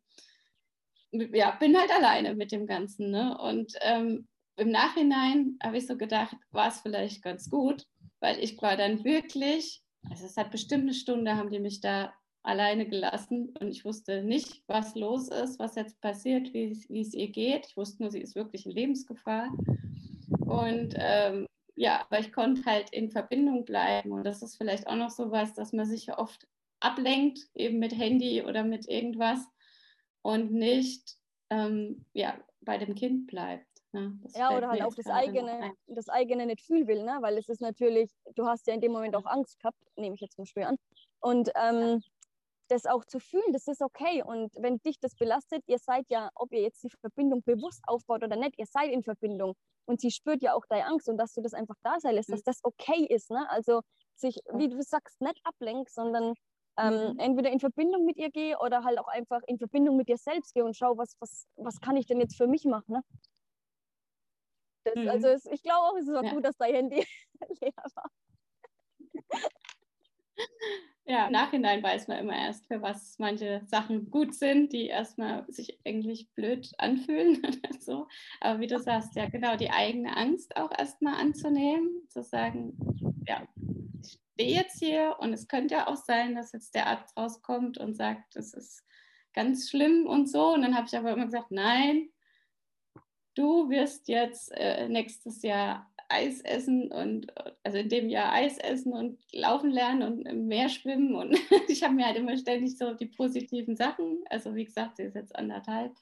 ja, 1.11 1.53
bin 1.53 1.75
halt 1.75 1.91
alleine 1.91 2.35
mit 2.35 2.53
dem 2.53 2.67
Ganzen. 2.67 3.11
Ne? 3.11 3.39
Und 3.39 3.73
ähm, 3.81 4.29
im 4.57 4.71
Nachhinein 4.71 5.57
habe 5.63 5.79
ich 5.79 5.87
so 5.87 5.97
gedacht, 5.97 6.37
war 6.51 6.69
es 6.69 6.81
vielleicht 6.81 7.23
ganz 7.23 7.49
gut, 7.49 7.87
weil 8.21 8.39
ich 8.39 8.61
war 8.61 8.77
dann 8.77 9.05
wirklich, 9.05 9.83
also 10.11 10.27
es 10.27 10.37
hat 10.37 10.51
bestimmt 10.51 10.83
eine 10.83 10.93
Stunde, 10.93 11.37
haben 11.37 11.49
die 11.49 11.61
mich 11.61 11.81
da 11.81 12.13
alleine 12.43 12.87
gelassen 12.87 13.55
und 13.59 13.71
ich 13.71 13.87
wusste 13.87 14.23
nicht, 14.23 14.63
was 14.67 14.95
los 14.97 15.29
ist, 15.29 15.59
was 15.59 15.77
jetzt 15.77 15.99
passiert, 16.03 16.53
wie 16.53 17.01
es 17.01 17.15
ihr 17.15 17.31
geht. 17.31 17.69
Ich 17.71 17.77
wusste 17.79 18.03
nur, 18.03 18.13
sie 18.13 18.21
ist 18.21 18.35
wirklich 18.35 18.67
in 18.67 18.73
Lebensgefahr. 18.73 19.49
Und 20.41 20.95
ähm, 20.99 21.47
ja, 21.77 22.03
aber 22.03 22.21
ich 22.21 22.33
konnte 22.33 22.65
halt 22.65 22.91
in 22.91 23.11
Verbindung 23.11 23.65
bleiben. 23.65 24.13
Und 24.13 24.25
das 24.25 24.43
ist 24.43 24.57
vielleicht 24.57 24.87
auch 24.87 24.97
noch 24.97 25.11
so 25.11 25.31
was, 25.31 25.55
dass 25.55 25.73
man 25.73 25.87
sich 25.87 26.13
oft 26.13 26.47
ablenkt, 26.81 27.41
eben 27.55 27.79
mit 27.79 27.97
Handy 27.97 28.43
oder 28.43 28.63
mit 28.63 28.89
irgendwas 28.89 29.41
und 30.23 30.53
nicht 30.53 31.17
ähm, 31.51 32.05
ja, 32.13 32.39
bei 32.61 32.79
dem 32.79 32.95
Kind 32.95 33.27
bleibt. 33.27 33.67
Ne? 33.93 34.19
Ja, 34.35 34.57
oder 34.57 34.69
halt 34.69 34.83
auch 34.83 34.95
das 34.95 35.07
eigene, 35.07 35.73
das 35.87 36.09
eigene 36.09 36.47
nicht 36.47 36.63
fühlen 36.63 36.87
will, 36.87 37.05
ne? 37.05 37.19
weil 37.21 37.39
es 37.39 37.49
ist 37.49 37.61
natürlich, 37.61 38.11
du 38.35 38.47
hast 38.47 38.67
ja 38.67 38.75
in 38.75 38.81
dem 38.81 38.93
Moment 38.93 39.17
auch 39.17 39.27
Angst 39.27 39.59
gehabt, 39.61 39.79
nehme 39.97 40.15
ich 40.15 40.21
jetzt 40.21 40.39
mal 40.39 40.47
schwer 40.47 40.69
an. 40.69 40.77
Und 41.21 41.51
ähm, 41.55 42.03
das 42.69 42.87
auch 42.87 43.05
zu 43.05 43.21
fühlen, 43.21 43.53
das 43.53 43.67
ist 43.69 43.83
okay. 43.83 44.23
Und 44.23 44.53
wenn 44.57 44.79
dich 44.79 44.99
das 45.01 45.15
belastet, 45.15 45.63
ihr 45.67 45.79
seid 45.79 46.09
ja, 46.09 46.31
ob 46.35 46.53
ihr 46.53 46.63
jetzt 46.63 46.83
die 46.83 46.91
Verbindung 47.01 47.43
bewusst 47.43 47.83
aufbaut 47.87 48.23
oder 48.23 48.37
nicht, 48.37 48.59
ihr 48.59 48.67
seid 48.67 48.91
in 48.91 49.03
Verbindung. 49.03 49.55
Und 49.87 50.01
sie 50.01 50.11
spürt 50.11 50.43
ja 50.43 50.55
auch 50.55 50.65
deine 50.69 50.87
Angst 50.87 51.09
und 51.09 51.19
dass 51.19 51.35
du 51.35 51.43
das 51.43 51.55
einfach 51.55 51.77
da 51.83 52.01
sein 52.01 52.15
lässt, 52.15 52.31
mhm. 52.31 52.35
dass 52.35 52.43
das 52.43 52.61
okay 52.63 53.05
ist. 53.05 53.31
Ne? 53.31 53.49
Also 53.51 53.83
sich, 54.15 54.41
wie 54.55 54.69
du 54.69 54.83
sagst, 54.83 55.21
nicht 55.21 55.41
ablenk, 55.45 55.91
sondern 55.91 56.35
ähm, 56.79 57.13
mhm. 57.13 57.19
entweder 57.19 57.51
in 57.51 57.61
Verbindung 57.61 58.05
mit 58.05 58.17
ihr 58.17 58.31
gehe 58.31 58.59
oder 58.59 58.83
halt 58.83 58.99
auch 58.99 59.09
einfach 59.09 59.43
in 59.47 59.59
Verbindung 59.59 59.97
mit 59.97 60.09
dir 60.09 60.17
selbst 60.17 60.55
gehe 60.55 60.65
und 60.65 60.77
schau, 60.77 60.97
was, 60.97 61.17
was, 61.21 61.47
was 61.57 61.81
kann 61.81 61.97
ich 61.97 62.07
denn 62.07 62.21
jetzt 62.21 62.37
für 62.37 62.47
mich 62.47 62.65
machen. 62.65 62.95
Ne? 62.95 63.03
Das, 64.85 64.95
mhm. 64.95 65.09
Also 65.09 65.29
es, 65.29 65.45
ich 65.47 65.63
glaube 65.63 65.81
auch, 65.81 65.97
es 65.97 66.09
ist 66.09 66.15
auch 66.15 66.25
ja. 66.25 66.33
gut, 66.33 66.45
dass 66.45 66.57
dein 66.57 66.75
Handy 66.75 67.07
leer 67.61 67.73
war. 67.95 68.11
Ja, 71.07 71.27
im 71.27 71.33
Nachhinein 71.33 71.83
weiß 71.83 72.09
man 72.09 72.19
immer 72.19 72.35
erst, 72.35 72.67
für 72.67 72.81
was 72.81 73.19
manche 73.19 73.61
Sachen 73.67 74.11
gut 74.11 74.35
sind, 74.35 74.73
die 74.73 74.87
erstmal 74.87 75.45
sich 75.53 75.79
eigentlich 75.85 76.31
blöd 76.31 76.73
anfühlen. 76.79 77.43
so. 77.81 78.09
Aber 78.41 78.61
wie 78.61 78.67
du 78.67 78.79
sagst, 78.79 79.15
ja 79.15 79.29
genau, 79.29 79.57
die 79.57 79.71
eigene 79.71 80.17
Angst 80.17 80.57
auch 80.57 80.71
erstmal 80.77 81.17
anzunehmen, 81.21 82.09
zu 82.09 82.23
sagen, 82.23 82.79
ja, 83.29 83.47
ich 84.03 84.19
stehe 84.33 84.55
jetzt 84.55 84.79
hier 84.79 85.17
und 85.19 85.35
es 85.35 85.47
könnte 85.47 85.75
ja 85.75 85.89
auch 85.89 85.97
sein, 85.97 86.35
dass 86.35 86.53
jetzt 86.53 86.75
der 86.75 86.87
Arzt 86.87 87.15
rauskommt 87.19 87.77
und 87.77 87.95
sagt, 87.95 88.35
das 88.35 88.55
ist 88.55 88.83
ganz 89.35 89.69
schlimm 89.69 90.07
und 90.07 90.31
so. 90.31 90.55
Und 90.55 90.63
dann 90.63 90.75
habe 90.75 90.87
ich 90.87 90.97
aber 90.97 91.13
immer 91.13 91.27
gesagt, 91.27 91.51
nein, 91.51 92.09
du 93.35 93.69
wirst 93.69 94.09
jetzt 94.09 94.53
äh, 94.53 94.89
nächstes 94.89 95.43
Jahr 95.43 95.93
Eis 96.15 96.41
essen 96.41 96.91
und 96.93 97.33
also 97.63 97.79
in 97.79 97.89
dem 97.89 98.09
Jahr 98.09 98.33
Eis 98.33 98.59
essen 98.59 98.93
und 98.93 99.19
laufen 99.33 99.71
lernen 99.71 100.03
und 100.03 100.27
im 100.27 100.47
Meer 100.47 100.69
schwimmen. 100.69 101.15
Und 101.15 101.37
ich 101.69 101.83
habe 101.83 101.95
mir 101.95 102.07
halt 102.07 102.17
immer 102.17 102.37
ständig 102.37 102.79
so 102.79 102.95
die 102.95 103.07
positiven 103.07 103.77
Sachen, 103.77 104.25
also 104.31 104.55
wie 104.55 104.65
gesagt, 104.65 104.97
sie 104.97 105.05
ist 105.05 105.17
jetzt 105.17 105.35
anderthalb. 105.37 105.93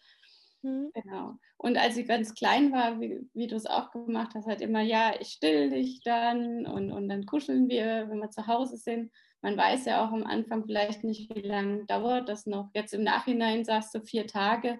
Mhm. 0.63 0.91
Genau. 0.95 1.39
Und 1.57 1.77
als 1.77 1.95
sie 1.95 2.05
ganz 2.05 2.35
klein 2.35 2.73
war, 2.73 3.01
wie, 3.01 3.29
wie 3.35 3.47
du 3.47 3.57
es 3.57 3.67
auch 3.67 3.91
gemacht 3.91 4.33
hast, 4.35 4.47
halt 4.47 4.61
immer, 4.61 4.83
ja, 4.83 5.15
ich 5.21 5.29
still 5.29 5.71
dich 5.71 6.03
dann 6.05 6.67
und, 6.67 6.93
und 6.93 7.09
dann 7.09 7.27
kuscheln 7.27 7.69
wir, 7.69 8.09
wenn 8.09 8.19
wir 8.19 8.31
zu 8.31 8.47
Hause 8.47 8.77
sind. 8.77 9.11
Man 9.41 9.57
weiß 9.57 9.87
ja 9.87 10.05
auch 10.05 10.13
am 10.13 10.25
Anfang 10.25 10.65
vielleicht 10.65 11.03
nicht, 11.03 11.35
wie 11.35 11.41
lange 11.41 11.85
dauert 11.87 12.29
das 12.29 12.47
noch. 12.47 12.71
Jetzt 12.75 12.95
im 12.95 13.03
Nachhinein 13.03 13.65
sagst 13.65 13.95
du 13.95 14.01
vier 14.01 14.27
Tage 14.27 14.79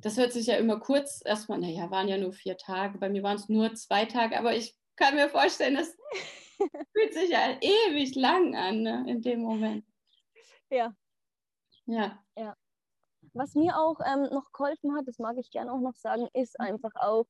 das 0.00 0.16
hört 0.16 0.32
sich 0.32 0.46
ja 0.46 0.56
immer 0.56 0.78
kurz 0.78 1.22
erstmal, 1.24 1.58
naja, 1.58 1.90
waren 1.90 2.08
ja 2.08 2.18
nur 2.18 2.32
vier 2.32 2.56
Tage. 2.56 2.98
Bei 2.98 3.08
mir 3.08 3.22
waren 3.22 3.36
es 3.36 3.48
nur 3.48 3.74
zwei 3.74 4.04
Tage, 4.04 4.38
aber 4.38 4.54
ich 4.54 4.76
kann 4.96 5.14
mir 5.14 5.28
vorstellen, 5.28 5.76
das 5.76 5.96
fühlt 6.92 7.14
sich 7.14 7.30
ja 7.30 7.56
ewig 7.60 8.14
lang 8.14 8.54
an 8.54 8.82
ne, 8.82 9.04
in 9.08 9.22
dem 9.22 9.40
Moment. 9.40 9.84
Ja. 10.70 10.94
Ja. 11.86 12.22
Ja. 12.36 12.56
Was 13.32 13.54
mir 13.54 13.76
auch 13.76 13.98
ähm, 14.04 14.28
noch 14.32 14.52
geholfen 14.52 14.96
hat, 14.96 15.06
das 15.06 15.18
mag 15.18 15.36
ich 15.38 15.50
gerne 15.50 15.72
auch 15.72 15.80
noch 15.80 15.96
sagen, 15.96 16.28
ist 16.32 16.58
einfach 16.60 16.94
auch 16.94 17.26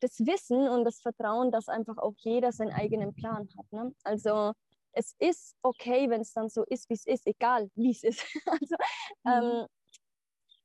das 0.00 0.18
Wissen 0.20 0.68
und 0.68 0.84
das 0.84 1.00
Vertrauen, 1.00 1.50
dass 1.50 1.68
einfach 1.68 1.98
auch 1.98 2.14
jeder 2.18 2.52
seinen 2.52 2.72
eigenen 2.72 3.14
Plan 3.14 3.48
hat. 3.56 3.72
Ne? 3.72 3.94
Also 4.02 4.52
es 4.92 5.14
ist 5.18 5.56
okay, 5.62 6.08
wenn 6.08 6.22
es 6.22 6.32
dann 6.32 6.48
so 6.48 6.64
ist, 6.64 6.88
wie 6.88 6.94
es 6.94 7.06
ist, 7.06 7.26
egal 7.26 7.70
wie 7.74 7.90
es 7.90 8.02
ist. 8.02 8.24
also 8.46 8.76
mhm. 9.24 9.32
ähm, 9.32 9.66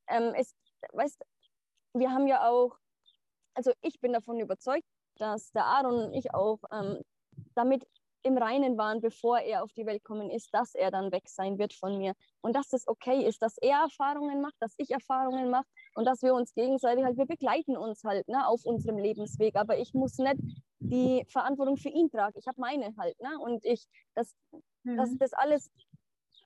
ähm, 0.07 0.33
es 0.35 0.53
weißt 0.93 1.23
wir 1.95 2.11
haben 2.11 2.27
ja 2.27 2.47
auch, 2.49 2.77
also 3.53 3.71
ich 3.81 3.99
bin 4.01 4.13
davon 4.13 4.39
überzeugt, 4.39 4.85
dass 5.17 5.51
der 5.51 5.65
Aaron 5.65 6.07
und 6.07 6.13
ich 6.13 6.33
auch 6.33 6.59
ähm, 6.71 7.01
damit 7.55 7.87
im 8.23 8.37
Reinen 8.37 8.75
waren, 8.77 9.01
bevor 9.01 9.39
er 9.39 9.63
auf 9.63 9.71
die 9.73 9.85
Welt 9.85 10.03
gekommen 10.03 10.31
ist, 10.31 10.51
dass 10.51 10.73
er 10.73 10.89
dann 10.89 11.11
weg 11.11 11.29
sein 11.29 11.59
wird 11.59 11.73
von 11.73 11.97
mir. 11.97 12.13
Und 12.41 12.55
dass 12.55 12.69
das 12.69 12.87
okay 12.87 13.23
ist, 13.23 13.41
dass 13.41 13.57
er 13.59 13.81
Erfahrungen 13.81 14.41
macht, 14.41 14.55
dass 14.59 14.73
ich 14.77 14.89
Erfahrungen 14.89 15.51
mache 15.51 15.67
und 15.93 16.05
dass 16.05 16.23
wir 16.23 16.33
uns 16.33 16.53
gegenseitig 16.55 17.05
halt, 17.05 17.17
wir 17.17 17.27
begleiten 17.27 17.77
uns 17.77 18.03
halt 18.03 18.27
ne, 18.27 18.47
auf 18.47 18.65
unserem 18.65 18.97
Lebensweg. 18.97 19.55
Aber 19.55 19.77
ich 19.77 19.93
muss 19.93 20.17
nicht 20.17 20.37
die 20.79 21.23
Verantwortung 21.29 21.77
für 21.77 21.89
ihn 21.89 22.09
tragen. 22.09 22.37
Ich 22.39 22.47
habe 22.47 22.59
meine 22.59 22.95
halt. 22.97 23.19
Ne? 23.21 23.37
Und 23.39 23.63
ich, 23.63 23.85
das, 24.15 24.35
mhm. 24.83 24.97
das, 24.97 25.15
das 25.19 25.33
alles 25.33 25.69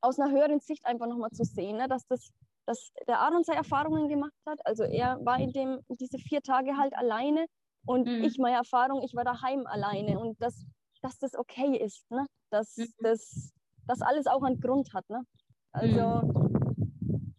aus 0.02 0.20
einer 0.20 0.32
höheren 0.32 0.60
Sicht 0.60 0.86
einfach 0.86 1.08
nochmal 1.08 1.32
zu 1.32 1.46
sehen, 1.46 1.78
ne? 1.78 1.88
dass 1.88 2.06
das 2.08 2.30
dass 2.66 2.92
der 3.08 3.20
Aaron 3.20 3.44
seine 3.44 3.60
Erfahrungen 3.60 4.10
gemacht 4.10 4.34
hat. 4.46 4.60
Also 4.66 4.84
er 4.84 5.24
war 5.26 5.40
in 5.40 5.52
dem, 5.52 5.80
diese 5.90 6.18
vier 6.18 6.42
Tage 6.42 6.78
halt 6.78 6.96
alleine 6.96 7.46
und 7.86 8.08
mhm. 8.08 8.24
ich 8.24 8.38
meine 8.38 8.58
Erfahrung, 8.58 9.02
ich 9.04 9.16
war 9.16 9.24
daheim 9.24 9.66
alleine 9.66 10.20
und 10.20 10.42
dass, 10.42 10.66
dass 11.02 11.18
das 11.18 11.36
okay 11.36 11.78
ist, 11.78 12.10
ne? 12.12 12.26
dass 12.50 12.78
mhm. 12.78 12.88
das, 13.00 13.52
das 13.88 14.02
alles 14.02 14.28
auch 14.28 14.44
einen 14.44 14.60
Grund 14.60 14.94
hat. 14.94 15.10
Ne? 15.10 15.24
Also 15.72 16.28
mhm. 16.28 17.34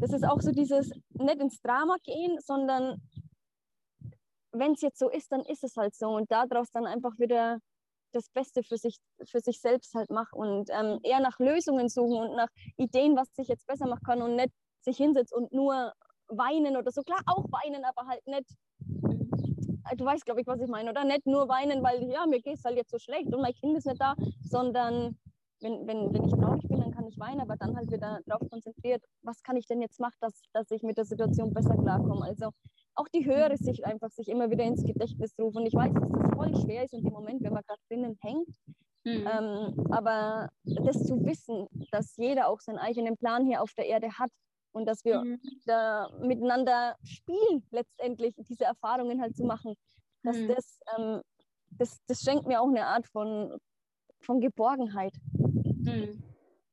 das 0.00 0.12
ist 0.12 0.24
auch 0.24 0.40
so 0.40 0.50
dieses 0.52 0.90
nicht 1.12 1.40
ins 1.40 1.60
Drama 1.60 1.96
gehen, 2.02 2.38
sondern 2.40 3.00
wenn 4.52 4.72
es 4.72 4.82
jetzt 4.82 4.98
so 4.98 5.10
ist, 5.10 5.32
dann 5.32 5.44
ist 5.44 5.64
es 5.64 5.76
halt 5.76 5.94
so 5.94 6.08
und 6.08 6.30
daraus 6.30 6.70
dann 6.70 6.86
einfach 6.86 7.18
wieder 7.18 7.58
das 8.14 8.28
Beste 8.30 8.62
für 8.62 8.76
sich, 8.76 8.96
für 9.24 9.40
sich 9.40 9.60
selbst 9.60 9.94
halt 9.94 10.10
mache 10.10 10.34
und 10.34 10.70
ähm, 10.70 11.00
eher 11.02 11.20
nach 11.20 11.38
Lösungen 11.38 11.88
suchen 11.88 12.30
und 12.30 12.36
nach 12.36 12.48
Ideen, 12.76 13.16
was 13.16 13.28
ich 13.36 13.48
jetzt 13.48 13.66
besser 13.66 13.86
machen 13.86 14.04
kann 14.04 14.22
und 14.22 14.36
nicht 14.36 14.52
sich 14.80 14.96
hinsetzt 14.96 15.32
und 15.32 15.52
nur 15.52 15.92
weinen 16.28 16.76
oder 16.76 16.90
so. 16.90 17.02
Klar, 17.02 17.20
auch 17.26 17.44
weinen, 17.50 17.84
aber 17.84 18.06
halt 18.06 18.26
nicht, 18.26 18.50
äh, 19.90 19.96
du 19.96 20.04
weißt, 20.04 20.24
glaube 20.24 20.40
ich, 20.40 20.46
was 20.46 20.60
ich 20.60 20.68
meine, 20.68 20.90
oder? 20.90 21.04
Nicht 21.04 21.26
nur 21.26 21.48
weinen, 21.48 21.82
weil, 21.82 22.10
ja, 22.10 22.26
mir 22.26 22.40
geht 22.40 22.58
es 22.58 22.64
halt 22.64 22.76
jetzt 22.76 22.90
so 22.90 22.98
schlecht 22.98 23.32
und 23.34 23.40
mein 23.40 23.54
Kind 23.54 23.76
ist 23.76 23.86
nicht 23.86 24.00
da, 24.00 24.14
sondern 24.42 25.18
wenn, 25.60 25.86
wenn, 25.86 26.12
wenn 26.12 26.24
ich 26.24 26.32
traurig 26.32 26.62
bin, 26.68 26.80
dann 26.80 26.92
kann 26.92 27.06
ich 27.06 27.18
weinen, 27.18 27.40
aber 27.40 27.56
dann 27.56 27.76
halt 27.76 27.90
wieder 27.90 28.20
darauf 28.26 28.48
konzentriert, 28.50 29.02
was 29.22 29.42
kann 29.42 29.56
ich 29.56 29.66
denn 29.66 29.80
jetzt 29.80 29.98
machen, 29.98 30.16
dass, 30.20 30.42
dass 30.52 30.70
ich 30.70 30.82
mit 30.82 30.98
der 30.98 31.06
Situation 31.06 31.52
besser 31.54 31.76
klarkomme. 31.76 32.24
Also 32.24 32.50
auch 32.96 33.08
die 33.08 33.24
höhere 33.24 33.56
Sicht 33.56 33.84
einfach 33.84 34.10
sich 34.10 34.28
immer 34.28 34.50
wieder 34.50 34.64
ins 34.64 34.84
Gedächtnis 34.84 35.34
rufen. 35.38 35.58
Und 35.58 35.66
ich 35.66 35.74
weiß, 35.74 35.92
dass 35.92 36.10
das 36.10 36.34
voll 36.34 36.54
schwer 36.62 36.84
ist 36.84 36.94
in 36.94 37.02
dem 37.02 37.12
Moment, 37.12 37.42
wenn 37.42 37.52
man 37.52 37.62
gerade 37.66 37.80
drinnen 37.88 38.16
hängt. 38.20 38.48
Mhm. 39.04 39.26
Ähm, 39.26 39.86
aber 39.90 40.48
das 40.64 41.04
zu 41.04 41.24
wissen, 41.24 41.66
dass 41.90 42.16
jeder 42.16 42.48
auch 42.48 42.60
seinen 42.60 42.78
eigenen 42.78 43.16
Plan 43.16 43.46
hier 43.46 43.62
auf 43.62 43.72
der 43.74 43.86
Erde 43.86 44.18
hat 44.18 44.30
und 44.72 44.86
dass 44.86 45.04
wir 45.04 45.20
mhm. 45.20 45.40
da 45.66 46.10
miteinander 46.20 46.96
spielen, 47.02 47.64
letztendlich 47.70 48.34
diese 48.36 48.64
Erfahrungen 48.64 49.20
halt 49.20 49.36
zu 49.36 49.44
machen. 49.44 49.74
Dass 50.22 50.36
mhm. 50.36 50.48
das, 50.48 50.80
ähm, 50.96 51.20
das, 51.70 52.00
das 52.06 52.20
schenkt 52.22 52.46
mir 52.46 52.60
auch 52.60 52.68
eine 52.68 52.86
Art 52.86 53.06
von, 53.06 53.58
von 54.20 54.40
Geborgenheit. 54.40 55.14
Mhm. 55.32 56.22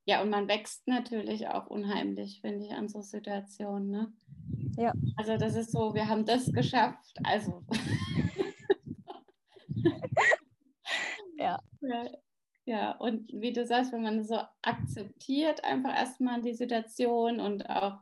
Ja, 0.06 0.22
und 0.22 0.30
man 0.30 0.48
wächst 0.48 0.88
natürlich 0.88 1.48
auch 1.48 1.68
unheimlich, 1.68 2.42
finde 2.42 2.66
ich, 2.66 2.72
an 2.72 2.88
so 2.88 3.02
Situationen. 3.02 3.92
Ne? 3.92 4.14
Ja. 4.78 4.94
Also 5.18 5.38
das 5.38 5.56
ist 5.56 5.72
so, 5.72 5.94
wir 5.94 6.08
haben 6.08 6.26
das 6.26 6.52
geschafft. 6.52 7.14
Also. 7.24 7.64
ja. 11.38 11.60
ja. 11.82 12.06
Ja, 12.66 12.92
und 12.92 13.32
wie 13.34 13.52
du 13.52 13.66
sagst, 13.66 13.92
wenn 13.92 14.04
man 14.04 14.24
so 14.24 14.40
akzeptiert 14.62 15.64
einfach 15.64 15.98
erstmal 15.98 16.42
die 16.42 16.54
Situation 16.54 17.40
und 17.40 17.68
auch, 17.70 18.00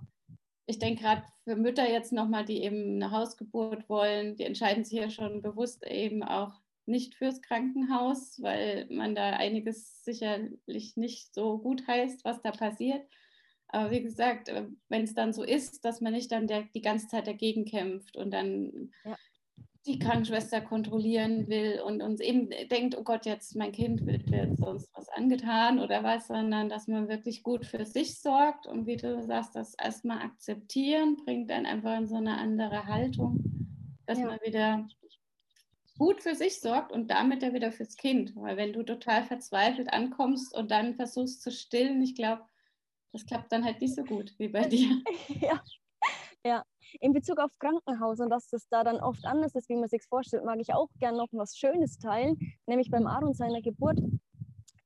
ich 0.66 0.80
denke 0.80 1.02
gerade 1.02 1.24
für 1.46 1.56
Mütter 1.56 1.90
jetzt 1.90 2.12
nochmal, 2.12 2.46
die 2.46 2.62
eben 2.62 3.02
eine 3.02 3.12
Hausgeburt 3.12 3.88
wollen, 3.90 4.36
die 4.36 4.44
entscheiden 4.44 4.84
sich 4.84 5.00
ja 5.00 5.10
schon 5.10 5.42
bewusst 5.42 5.86
eben 5.88 6.24
auch 6.24 6.60
nicht 6.86 7.16
fürs 7.16 7.42
Krankenhaus, 7.42 8.42
weil 8.42 8.88
man 8.90 9.16
da 9.16 9.32
einiges 9.32 10.04
sicherlich 10.04 10.98
nicht 10.98 11.34
so 11.34 11.58
gut 11.58 11.88
heißt, 11.88 12.26
was 12.26 12.42
da 12.42 12.52
passiert. 12.52 13.02
Aber 13.70 13.92
wie 13.92 14.02
gesagt, 14.02 14.50
äh, 14.50 14.66
wenn 14.90 15.04
es 15.04 15.14
dann 15.14 15.34
so 15.34 15.44
ist, 15.44 15.86
dass 15.86 16.02
man 16.02 16.14
nicht 16.14 16.32
dann 16.32 16.48
der, 16.48 16.64
die 16.74 16.82
ganze 16.82 17.08
Zeit 17.08 17.28
dagegen 17.28 17.66
kämpft 17.66 18.18
und 18.18 18.32
dann 18.32 18.92
ja 19.06 19.16
die 19.86 20.00
Krankenschwester 20.00 20.62
kontrollieren 20.62 21.48
will 21.48 21.82
und 21.84 22.02
uns 22.02 22.20
eben 22.20 22.50
denkt, 22.70 22.98
oh 22.98 23.04
Gott, 23.04 23.26
jetzt 23.26 23.56
mein 23.56 23.72
Kind 23.72 24.06
wird 24.06 24.30
jetzt 24.30 24.60
sonst 24.60 24.90
was 24.94 25.10
angetan 25.10 25.80
oder 25.80 26.04
was, 26.04 26.28
sondern 26.28 26.70
dass 26.70 26.88
man 26.88 27.08
wirklich 27.08 27.44
gut 27.44 27.66
für 27.66 27.86
sich 27.86 28.20
sorgt 28.20 28.68
und 28.68 28.86
wie 28.86 28.98
du 28.98 29.24
sagst, 29.24 29.56
das 29.56 29.74
erstmal 29.76 30.20
akzeptieren, 30.20 31.18
bringt 31.24 31.50
dann 31.50 31.66
einfach 31.66 31.98
in 31.98 32.08
so 32.08 32.18
eine 32.18 32.38
andere 32.38 32.86
Haltung, 32.86 33.44
dass 34.06 34.20
ja. 34.20 34.26
man 34.26 34.40
wieder 34.44 34.88
gut 35.98 36.22
für 36.22 36.36
sich 36.36 36.60
sorgt 36.60 36.92
und 36.92 37.10
damit 37.10 37.42
ja 37.42 37.54
wieder 37.54 37.72
fürs 37.72 37.96
Kind. 37.96 38.36
Weil 38.36 38.58
wenn 38.58 38.74
du 38.74 38.84
total 38.84 39.24
verzweifelt 39.24 39.92
ankommst 39.92 40.56
und 40.56 40.72
dann 40.72 40.96
versuchst 40.96 41.42
zu 41.42 41.52
stillen, 41.52 42.02
ich 42.02 42.16
glaube, 42.16 42.44
das 43.12 43.26
klappt 43.26 43.52
dann 43.52 43.64
halt 43.66 43.82
nicht 43.82 43.96
so 43.96 44.04
gut 44.04 44.34
wie 44.38 44.48
bei 44.48 44.62
dir. 44.68 45.02
Ja, 45.42 45.62
ja, 46.46 46.64
in 47.02 47.14
Bezug 47.14 47.40
auf 47.40 47.52
Krankenhaus 47.60 48.20
und 48.20 48.30
dass 48.30 48.50
das 48.50 48.68
da 48.70 48.84
dann 48.84 49.00
oft 49.00 49.26
anders 49.26 49.56
ist, 49.56 49.70
wie 49.70 49.76
man 49.76 49.90
sich 49.90 50.04
vorstellt, 50.04 50.46
mag 50.46 50.60
ich 50.60 50.74
auch 50.74 50.90
gerne 51.00 51.18
noch 51.18 51.28
was 51.32 51.58
Schönes 51.58 51.98
teilen. 51.98 52.38
Nämlich 52.66 52.90
beim 52.90 53.08
Aaron 53.08 53.34
seiner 53.34 53.62
Geburt 53.62 54.00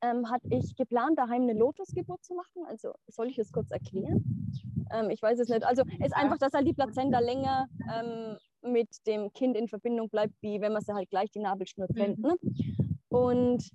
ähm, 0.01 0.29
hatte 0.29 0.47
ich 0.49 0.75
geplant, 0.75 1.17
daheim 1.17 1.43
eine 1.43 1.53
Lotusgeburt 1.53 2.23
zu 2.23 2.33
machen. 2.33 2.65
Also 2.67 2.93
soll 3.07 3.27
ich 3.27 3.37
es 3.37 3.51
kurz 3.51 3.71
erklären? 3.71 4.51
Ähm, 4.91 5.09
ich 5.09 5.21
weiß 5.21 5.39
es 5.39 5.49
nicht. 5.49 5.63
Also 5.63 5.83
es 5.99 6.07
ist 6.07 6.15
einfach, 6.15 6.37
dass 6.37 6.53
halt 6.53 6.67
die 6.67 6.73
Plazenta 6.73 7.19
länger 7.19 7.67
ähm, 7.93 8.37
mit 8.61 8.89
dem 9.07 9.31
Kind 9.33 9.55
in 9.55 9.67
Verbindung 9.67 10.09
bleibt, 10.09 10.33
wie 10.41 10.59
wenn 10.59 10.73
man 10.73 10.81
sie 10.81 10.93
halt 10.93 11.09
gleich 11.09 11.29
die 11.31 11.39
Nabelschnur 11.39 11.87
trennt. 11.87 12.17
Mhm. 12.17 12.23
Ne? 12.23 12.37
Und 13.09 13.69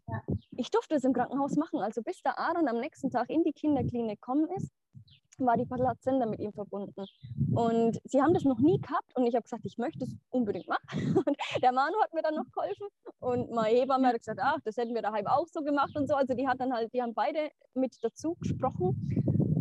ich 0.58 0.70
durfte 0.70 0.96
es 0.96 1.04
im 1.04 1.12
Krankenhaus 1.12 1.56
machen. 1.56 1.80
Also 1.80 2.02
bis 2.02 2.20
der 2.22 2.38
Aaron 2.38 2.68
am 2.68 2.80
nächsten 2.80 3.10
Tag 3.10 3.30
in 3.30 3.44
die 3.44 3.52
Kinderklinik 3.52 4.20
gekommen 4.20 4.48
ist, 4.56 4.70
war 5.38 5.56
die 5.56 5.64
Plazenta 5.64 6.26
mit 6.26 6.40
ihm 6.40 6.52
verbunden. 6.52 7.06
Und 7.54 8.00
sie 8.04 8.20
haben 8.20 8.34
das 8.34 8.42
noch 8.42 8.58
nie 8.58 8.80
gehabt 8.80 9.14
und 9.14 9.24
ich 9.24 9.36
habe 9.36 9.44
gesagt, 9.44 9.64
ich 9.64 9.78
möchte 9.78 10.04
es 10.04 10.16
unbedingt 10.30 10.66
machen. 10.66 11.16
Und 11.26 11.36
der 11.62 11.72
Manu 11.72 11.96
hat 12.02 12.12
mir 12.12 12.22
dann 12.22 12.34
noch 12.34 12.50
geholfen 12.52 12.88
und 13.20 13.50
meine 13.50 13.76
Hebamme 13.76 14.08
hat 14.08 14.18
gesagt, 14.18 14.40
ach, 14.42 14.58
das 14.64 14.76
hätten 14.76 14.94
wir 14.94 15.02
daheim 15.02 15.26
auch 15.28 15.46
so 15.46 15.60
gemacht 15.60 15.96
und 15.96 16.08
so. 16.08 16.14
Also 16.14 16.34
die 16.34 16.48
hat 16.48 16.60
dann 16.60 16.72
halt, 16.72 16.92
die 16.92 17.02
haben 17.02 17.14
beide 17.14 17.50
mit 17.74 17.96
dazu 18.02 18.36
gesprochen. 18.40 18.96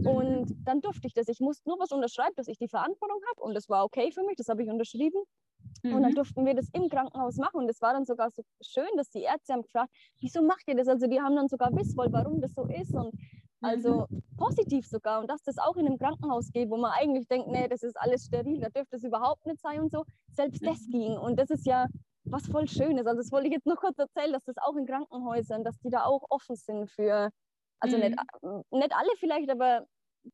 Und 0.04 0.56
dann 0.66 0.82
durfte 0.82 1.08
ich 1.08 1.14
das. 1.14 1.28
Ich 1.28 1.40
musste 1.40 1.68
nur 1.70 1.80
was 1.80 1.92
unterschreiben, 1.92 2.34
dass 2.36 2.48
ich 2.48 2.58
die 2.58 2.68
Verantwortung 2.68 3.20
habe 3.30 3.42
und 3.42 3.54
das 3.54 3.70
war 3.70 3.84
okay 3.84 4.12
für 4.12 4.24
mich, 4.24 4.36
das 4.38 4.48
habe 4.48 4.64
ich 4.64 4.70
unterschrieben. 4.70 5.22
Mhm. 5.84 5.96
Und 5.96 6.02
dann 6.04 6.12
mhm. 6.12 6.16
durften 6.16 6.46
wir 6.46 6.54
das 6.54 6.70
im 6.74 6.90
Krankenhaus 6.90 7.38
machen. 7.38 7.58
Und 7.58 7.70
es 7.70 7.82
war 7.82 7.94
dann 7.94 8.06
sogar 8.06 8.32
so 8.32 8.44
schön, 8.62 8.90
dass 8.96 9.10
die 9.10 9.22
Ärzte 9.22 9.54
haben 9.54 9.64
gefragt, 9.64 9.92
wieso 10.20 10.42
macht 10.42 10.68
ihr 10.68 10.76
das? 10.76 10.88
Also 10.88 11.08
die 11.08 11.20
haben 11.20 11.36
dann 11.36 11.48
sogar 11.48 11.76
wissen 11.76 11.98
wollen, 11.98 12.14
warum 12.14 12.42
das 12.42 12.54
so 12.54 12.66
ist. 12.66 12.94
Und 12.94 13.14
also 13.62 14.08
mhm. 14.10 14.22
positiv 14.38 14.86
sogar. 14.88 15.22
Und 15.22 15.30
dass 15.30 15.42
das 15.44 15.58
auch 15.58 15.76
in 15.78 15.88
einem 15.88 15.98
Krankenhaus 15.98 16.52
geht, 16.52 16.70
wo 16.70 16.78
man 16.78 16.92
eigentlich 16.92 17.28
denkt, 17.28 17.48
nee, 17.48 17.68
das 17.68 17.84
ist 17.84 17.98
alles 17.98 18.26
steril, 18.26 18.60
da 18.60 18.70
dürfte 18.70 18.98
es 18.98 19.04
überhaupt 19.04 19.46
nicht 19.46 19.60
sein 19.60 19.82
und 19.82 19.92
so. 19.92 20.04
Selbst 20.32 20.66
das 20.66 20.82
mhm. 20.88 20.92
ging. 20.92 21.18
Und 21.18 21.40
das 21.40 21.50
ist 21.50 21.66
ja 21.66 21.88
was 22.26 22.46
voll 22.46 22.68
Schönes. 22.68 23.06
Also 23.08 23.22
das 23.22 23.32
wollte 23.32 23.48
ich 23.48 23.54
jetzt 23.54 23.66
noch 23.66 23.78
kurz 23.78 23.98
erzählen, 23.98 24.34
dass 24.34 24.44
das 24.44 24.58
auch 24.58 24.76
in 24.76 24.86
Krankenhäusern, 24.86 25.64
dass 25.64 25.80
die 25.80 25.90
da 25.90 26.06
auch 26.06 26.24
offen 26.30 26.56
sind 26.56 26.90
für, 26.90 27.30
also 27.80 27.98
mhm. 27.98 28.04
nicht, 28.04 28.18
nicht 28.72 28.94
alle 28.94 29.10
vielleicht, 29.18 29.50
aber 29.50 29.86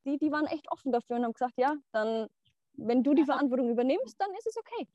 die, 0.05 0.17
die 0.17 0.31
waren 0.31 0.45
echt 0.45 0.71
offen 0.71 0.91
dafür 0.91 1.17
und 1.17 1.23
haben 1.23 1.33
gesagt, 1.33 1.53
ja, 1.57 1.75
dann, 1.91 2.27
wenn 2.75 3.03
du 3.03 3.13
die 3.13 3.25
Verantwortung 3.25 3.69
übernimmst, 3.69 4.19
dann 4.19 4.29
ist 4.37 4.47
es 4.47 4.57
okay. 4.57 4.87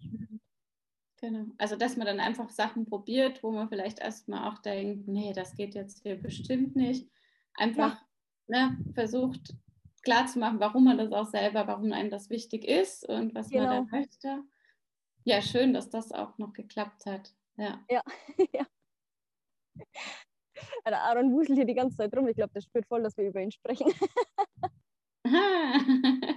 Genau. 1.21 1.47
Also, 1.59 1.77
dass 1.77 1.97
man 1.97 2.07
dann 2.07 2.21
einfach 2.21 2.49
Sachen 2.51 2.87
probiert, 2.87 3.43
wo 3.43 3.51
man 3.51 3.69
vielleicht 3.69 3.99
erstmal 3.99 4.49
auch 4.49 4.59
denkt, 4.59 5.09
nee, 5.09 5.33
das 5.33 5.57
geht 5.57 5.75
jetzt 5.75 6.03
hier 6.03 6.21
bestimmt 6.21 6.77
nicht. 6.77 7.11
Einfach 7.55 8.01
ja. 8.47 8.69
ne, 8.69 8.79
versucht 8.95 9.55
klarzumachen, 10.03 10.61
warum 10.61 10.85
man 10.85 10.99
das 10.99 11.13
auch 11.13 11.27
selber, 11.27 11.67
warum 11.67 11.93
einem 11.93 12.11
das 12.11 12.31
wichtig 12.31 12.65
ist 12.65 13.09
und 13.09 13.35
was 13.35 13.51
genau. 13.51 13.67
man 13.67 13.89
da 13.89 13.97
möchte. 13.97 14.43
Ja, 15.25 15.43
schön, 15.43 15.75
dass 15.75 15.91
das 15.91 16.13
auch 16.13 16.39
noch 16.39 16.53
geklappt 16.53 17.05
hat. 17.07 17.35
Ja. 17.57 17.85
Ja. 17.91 18.03
ja. 18.53 18.67
Der 20.87 21.03
Aaron 21.03 21.33
wuselt 21.33 21.57
hier 21.57 21.67
die 21.67 21.75
ganze 21.75 21.97
Zeit 21.97 22.17
rum. 22.17 22.27
Ich 22.29 22.37
glaube, 22.37 22.53
der 22.53 22.61
spürt 22.61 22.87
voll, 22.87 23.03
dass 23.03 23.17
wir 23.17 23.27
über 23.27 23.41
ihn 23.41 23.51
sprechen. 23.51 23.93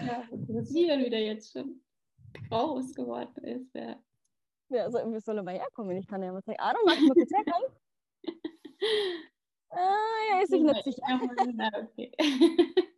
ja, 0.00 0.24
interessieren 0.30 1.04
wieder 1.04 1.18
jetzt 1.18 1.52
schon 1.52 1.80
groß 2.48 2.94
geworden 2.94 3.44
ist. 3.44 3.74
Ja, 3.74 3.96
ja 4.70 4.84
also 4.84 4.98
irgendwie 4.98 5.20
soll 5.20 5.38
er 5.38 5.42
mal 5.42 5.54
herkommen. 5.54 5.96
Ich 5.96 6.06
kann 6.06 6.22
ja 6.22 6.32
mal 6.32 6.42
sagen, 6.42 6.58
Aaron, 6.60 6.80
magst 6.84 7.00
du 7.00 7.06
mal 7.08 7.14
kurz 7.14 7.30
herkommen? 7.32 7.68
ah, 9.70 10.30
ja, 10.30 10.40
ist 10.42 10.50
sich 10.50 10.62
nicht 10.62 10.84
sicher. 10.84 11.20
okay. 11.82 12.12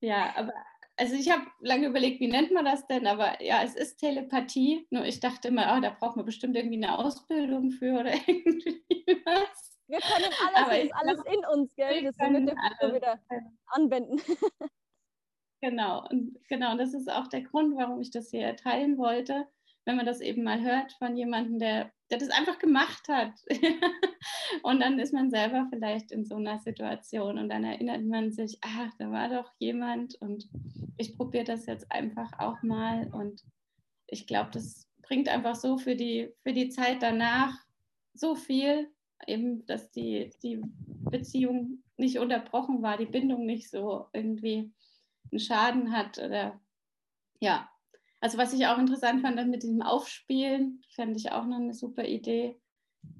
ja, 0.00 0.34
aber 0.36 0.52
also 0.96 1.14
ich 1.16 1.30
habe 1.30 1.44
lange 1.60 1.88
überlegt, 1.88 2.20
wie 2.20 2.28
nennt 2.28 2.52
man 2.52 2.64
das 2.64 2.86
denn, 2.86 3.06
aber 3.06 3.42
ja, 3.42 3.62
es 3.64 3.74
ist 3.74 3.96
Telepathie. 3.96 4.86
Nur 4.90 5.04
ich 5.04 5.20
dachte 5.20 5.48
immer, 5.48 5.74
oh, 5.76 5.80
da 5.80 5.90
braucht 5.90 6.16
man 6.16 6.24
bestimmt 6.24 6.56
irgendwie 6.56 6.76
eine 6.76 6.98
Ausbildung 6.98 7.70
für 7.72 8.00
oder 8.00 8.14
irgendwie 8.26 8.84
was. 9.24 9.73
Wir 9.86 10.00
können 10.00 10.32
alles, 10.54 10.92
alles 10.92 11.20
in 11.26 11.44
uns, 11.52 11.74
gell? 11.74 12.04
Das 12.04 12.16
können 12.16 12.46
wir 12.46 12.94
wieder 12.94 13.20
anwenden. 13.66 14.18
Genau, 15.64 16.06
und 16.10 16.36
genau, 16.46 16.72
und 16.72 16.78
das 16.78 16.92
ist 16.92 17.10
auch 17.10 17.26
der 17.26 17.40
Grund, 17.40 17.74
warum 17.78 17.98
ich 17.98 18.10
das 18.10 18.28
hier 18.28 18.54
teilen 18.54 18.98
wollte, 18.98 19.46
wenn 19.86 19.96
man 19.96 20.04
das 20.04 20.20
eben 20.20 20.42
mal 20.42 20.60
hört 20.60 20.92
von 20.98 21.16
jemandem, 21.16 21.58
der, 21.58 21.90
der 22.10 22.18
das 22.18 22.28
einfach 22.28 22.58
gemacht 22.58 23.08
hat. 23.08 23.32
und 24.62 24.80
dann 24.80 24.98
ist 24.98 25.14
man 25.14 25.30
selber 25.30 25.66
vielleicht 25.70 26.12
in 26.12 26.26
so 26.26 26.36
einer 26.36 26.58
Situation 26.58 27.38
und 27.38 27.48
dann 27.48 27.64
erinnert 27.64 28.04
man 28.04 28.30
sich, 28.30 28.58
ach, 28.60 28.90
da 28.98 29.10
war 29.10 29.30
doch 29.30 29.50
jemand 29.58 30.16
und 30.20 30.46
ich 30.98 31.16
probiere 31.16 31.44
das 31.44 31.64
jetzt 31.64 31.90
einfach 31.90 32.30
auch 32.38 32.62
mal. 32.62 33.08
Und 33.14 33.42
ich 34.06 34.26
glaube, 34.26 34.50
das 34.52 34.86
bringt 35.00 35.30
einfach 35.30 35.54
so 35.54 35.78
für 35.78 35.96
die, 35.96 36.30
für 36.42 36.52
die 36.52 36.68
Zeit 36.68 37.02
danach 37.02 37.54
so 38.12 38.34
viel, 38.34 38.92
eben, 39.26 39.64
dass 39.66 39.90
die, 39.90 40.30
die 40.42 40.60
Beziehung 41.10 41.82
nicht 41.96 42.18
unterbrochen 42.18 42.82
war, 42.82 42.96
die 42.96 43.06
Bindung 43.06 43.46
nicht 43.46 43.70
so 43.70 44.06
irgendwie 44.12 44.72
einen 45.30 45.38
Schaden 45.38 45.92
hat 45.92 46.18
oder 46.18 46.60
ja. 47.40 47.68
Also 48.20 48.38
was 48.38 48.52
ich 48.54 48.66
auch 48.66 48.78
interessant 48.78 49.20
fand 49.20 49.38
dann 49.38 49.50
mit 49.50 49.62
diesem 49.62 49.82
Aufspielen, 49.82 50.80
fände 50.90 51.18
ich 51.18 51.32
auch 51.32 51.44
noch 51.44 51.58
eine 51.58 51.74
super 51.74 52.04
Idee, 52.04 52.58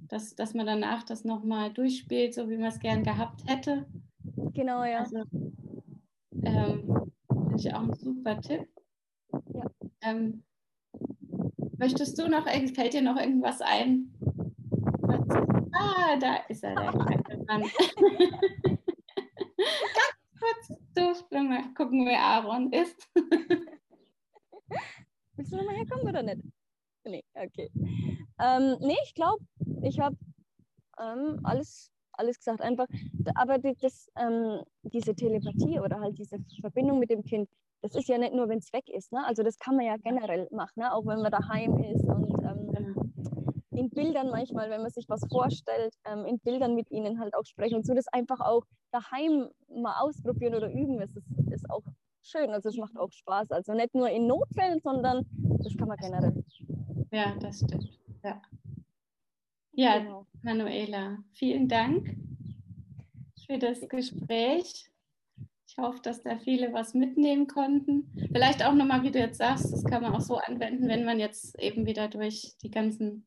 dass, 0.08 0.34
dass 0.34 0.54
man 0.54 0.66
danach 0.66 1.02
das 1.02 1.24
nochmal 1.24 1.72
durchspielt, 1.72 2.34
so 2.34 2.48
wie 2.48 2.56
man 2.56 2.68
es 2.68 2.80
gern 2.80 3.02
gehabt 3.02 3.42
hätte. 3.46 3.86
Genau, 4.54 4.82
ja. 4.84 5.00
Also, 5.00 5.24
ähm, 6.42 7.12
finde 7.28 7.56
ich 7.56 7.74
auch 7.74 7.82
ein 7.82 7.94
super 7.94 8.40
Tipp. 8.40 8.66
Ja. 9.52 9.64
Ähm, 10.00 10.42
möchtest 11.76 12.18
du 12.18 12.28
noch, 12.28 12.44
fällt 12.44 12.94
dir 12.94 13.02
noch 13.02 13.18
irgendwas 13.18 13.60
ein? 13.60 14.13
Ah, 15.74 16.16
da 16.20 16.36
ist 16.48 16.62
er, 16.64 16.74
der 16.74 16.92
kleine 16.92 17.44
Mann. 17.44 17.62
kurz 20.44 20.78
durchspringen, 20.94 21.48
mal 21.48 21.74
gucken, 21.74 22.06
wer 22.06 22.20
Aaron 22.20 22.72
ist. 22.72 23.08
Willst 25.36 25.52
du 25.52 25.56
nochmal 25.56 25.76
herkommen 25.76 26.08
oder 26.08 26.22
nicht? 26.22 26.42
Nee, 27.04 27.24
okay. 27.34 27.70
Ähm, 28.40 28.76
nee, 28.80 28.96
ich 29.04 29.14
glaube, 29.14 29.44
ich 29.82 30.00
habe 30.00 30.16
ähm, 31.00 31.40
alles, 31.42 31.90
alles 32.12 32.38
gesagt. 32.38 32.60
Einfach, 32.62 32.86
aber 33.34 33.58
das, 33.58 34.08
ähm, 34.16 34.62
diese 34.82 35.14
Telepathie 35.14 35.80
oder 35.80 36.00
halt 36.00 36.18
diese 36.18 36.38
Verbindung 36.60 36.98
mit 36.98 37.10
dem 37.10 37.24
Kind, 37.24 37.48
das 37.82 37.94
ist 37.94 38.08
ja 38.08 38.16
nicht 38.16 38.34
nur, 38.34 38.48
wenn 38.48 38.58
es 38.58 38.72
weg 38.72 38.88
ist. 38.88 39.12
Ne? 39.12 39.24
Also 39.26 39.42
das 39.42 39.58
kann 39.58 39.76
man 39.76 39.84
ja 39.86 39.96
generell 39.96 40.48
machen, 40.50 40.80
ne? 40.80 40.94
auch 40.94 41.04
wenn 41.04 41.20
man 41.20 41.30
daheim 41.30 41.76
ist 41.84 42.04
und 42.04 42.43
in 43.76 43.90
Bildern 43.90 44.30
manchmal, 44.30 44.70
wenn 44.70 44.82
man 44.82 44.90
sich 44.90 45.08
was 45.08 45.26
vorstellt, 45.28 45.94
ähm, 46.04 46.24
in 46.26 46.38
Bildern 46.38 46.74
mit 46.74 46.90
ihnen 46.90 47.18
halt 47.18 47.34
auch 47.34 47.44
sprechen 47.44 47.76
und 47.76 47.86
so 47.86 47.94
das 47.94 48.08
einfach 48.08 48.40
auch 48.40 48.64
daheim 48.92 49.48
mal 49.68 50.00
ausprobieren 50.00 50.54
oder 50.54 50.70
üben, 50.70 51.00
ist, 51.00 51.16
ist, 51.16 51.26
ist 51.50 51.70
auch 51.70 51.82
schön. 52.22 52.50
Also 52.50 52.68
es 52.68 52.76
macht 52.76 52.96
auch 52.96 53.10
Spaß. 53.12 53.50
Also 53.50 53.74
nicht 53.74 53.94
nur 53.94 54.08
in 54.08 54.26
Notfällen, 54.26 54.80
sondern 54.80 55.26
das 55.62 55.76
kann 55.76 55.88
man 55.88 55.96
generell. 55.98 56.44
Ja, 57.10 57.34
das 57.40 57.58
stimmt. 57.58 57.98
Ja, 58.22 58.40
ja 59.72 59.98
genau. 59.98 60.26
Manuela, 60.42 61.18
vielen 61.32 61.68
Dank 61.68 62.16
für 63.46 63.58
das 63.58 63.88
Gespräch. 63.88 64.90
Ich 65.66 65.78
hoffe, 65.78 66.00
dass 66.02 66.22
da 66.22 66.38
viele 66.38 66.72
was 66.72 66.94
mitnehmen 66.94 67.46
konnten. 67.46 68.10
Vielleicht 68.32 68.64
auch 68.64 68.74
nochmal, 68.74 69.02
wie 69.02 69.10
du 69.10 69.18
jetzt 69.18 69.38
sagst, 69.38 69.72
das 69.72 69.84
kann 69.84 70.02
man 70.02 70.14
auch 70.14 70.20
so 70.20 70.36
anwenden, 70.36 70.88
wenn 70.88 71.04
man 71.04 71.18
jetzt 71.18 71.58
eben 71.58 71.84
wieder 71.86 72.08
durch 72.08 72.54
die 72.62 72.70
ganzen 72.70 73.26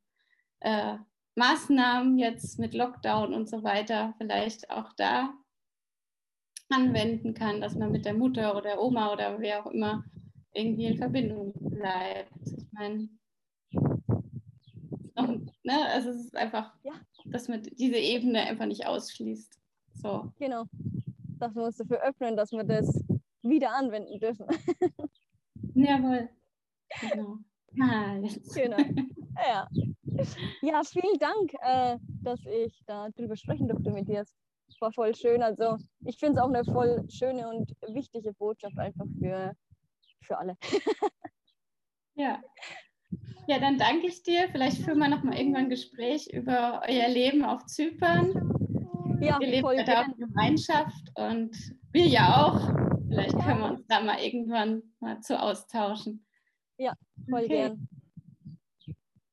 äh, 0.62 0.98
Maßnahmen 1.36 2.18
jetzt 2.18 2.60
mit 2.60 2.74
Lockdown 2.74 3.34
und 3.34 3.50
so 3.50 3.64
weiter 3.64 4.14
vielleicht 4.18 4.70
auch 4.70 4.92
da 4.94 5.34
anwenden 6.70 7.34
kann, 7.34 7.62
dass 7.62 7.76
man 7.76 7.92
mit 7.92 8.06
der 8.06 8.14
Mutter 8.14 8.56
oder 8.58 8.82
Oma 8.82 9.14
oder 9.14 9.40
wer 9.40 9.66
auch 9.66 9.72
immer 9.72 10.04
irgendwie 10.54 10.86
in 10.86 10.98
Verbindung 10.98 11.54
bleibt. 11.54 12.32
Ich 12.46 12.72
meine, 12.72 13.10
ne, 15.68 15.86
also 15.94 16.10
es 16.10 16.26
ist 16.26 16.36
einfach, 16.36 16.74
ja. 16.84 16.94
dass 17.26 17.48
man 17.48 17.62
diese 17.62 17.98
Ebene 17.98 18.42
einfach 18.42 18.66
nicht 18.66 18.88
ausschließt. 18.88 19.60
So. 19.94 20.32
Genau. 20.40 20.66
Dass 21.40 21.56
wir 21.56 21.64
uns 21.64 21.78
dafür 21.78 22.02
öffnen, 22.02 22.36
dass 22.36 22.52
wir 22.52 22.64
das 22.64 23.04
wieder 23.44 23.76
anwenden 23.76 24.20
dürfen. 24.20 24.48
Jawohl. 25.76 26.30
Genau. 27.02 27.38
Ah. 27.80 28.18
Genau. 28.56 28.78
Ja. 29.38 29.68
Ja, 30.62 30.82
vielen 30.84 31.20
Dank, 31.20 31.54
äh, 31.62 31.98
dass 32.24 32.40
ich 32.46 32.82
da 32.86 33.10
drüber 33.10 33.36
sprechen 33.36 33.68
durfte 33.68 33.92
mit 33.92 34.08
dir. 34.08 34.22
Es 34.22 34.82
war 34.82 34.92
voll 34.92 35.16
schön. 35.16 35.44
Also 35.44 35.78
ich 36.06 36.18
finde 36.18 36.34
es 36.34 36.40
auch 36.40 36.50
eine 36.50 36.64
voll 36.66 37.06
schöne 37.10 37.48
und 37.50 37.72
wichtige 37.94 38.34
Botschaft 38.34 38.78
einfach 38.78 39.06
für, 39.20 39.54
für 40.22 40.38
alle. 40.38 40.58
ja. 42.16 42.42
Ja, 43.48 43.60
dann 43.60 43.78
danke 43.78 44.08
ich 44.08 44.24
dir. 44.24 44.50
Vielleicht 44.52 44.84
führen 44.84 45.00
wir 45.00 45.08
noch 45.08 45.24
mal 45.24 45.38
irgendwann 45.38 45.66
ein 45.66 45.70
Gespräch 45.70 46.28
über 46.34 46.82
euer 46.88 47.08
Leben 47.08 47.46
auf 47.46 47.66
Zypern. 47.66 48.58
Ja, 49.22 49.38
lebt 49.38 49.62
voll 49.62 49.84
da 49.86 50.04
in 50.04 50.18
Gemeinschaft 50.18 51.12
und 51.16 51.56
wir 51.92 52.06
ja 52.06 52.46
auch. 52.46 52.60
Vielleicht 53.08 53.40
können 53.40 53.60
wir 53.62 53.70
uns 53.72 53.88
da 53.88 54.02
mal 54.02 54.20
irgendwann 54.20 54.84
mal 55.00 55.22
zu 55.22 55.40
austauschen. 55.40 56.26
Ja, 56.78 56.94
voll 57.30 57.46
okay. 57.46 57.48
gern. 57.48 57.90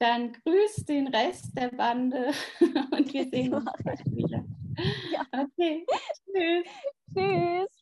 Dann 0.05 0.35
grüß 0.35 0.85
den 0.85 1.07
Rest 1.07 1.57
der 1.57 1.69
Bande 1.69 2.31
und 2.91 3.11
wir 3.11 3.25
sehen 3.31 3.55
uns 3.55 3.73
gleich 3.83 4.05
wieder. 4.05 4.45
Ja. 5.11 5.25
Okay, 5.33 5.87
tschüss. 6.27 6.67
Tschüss. 7.15 7.74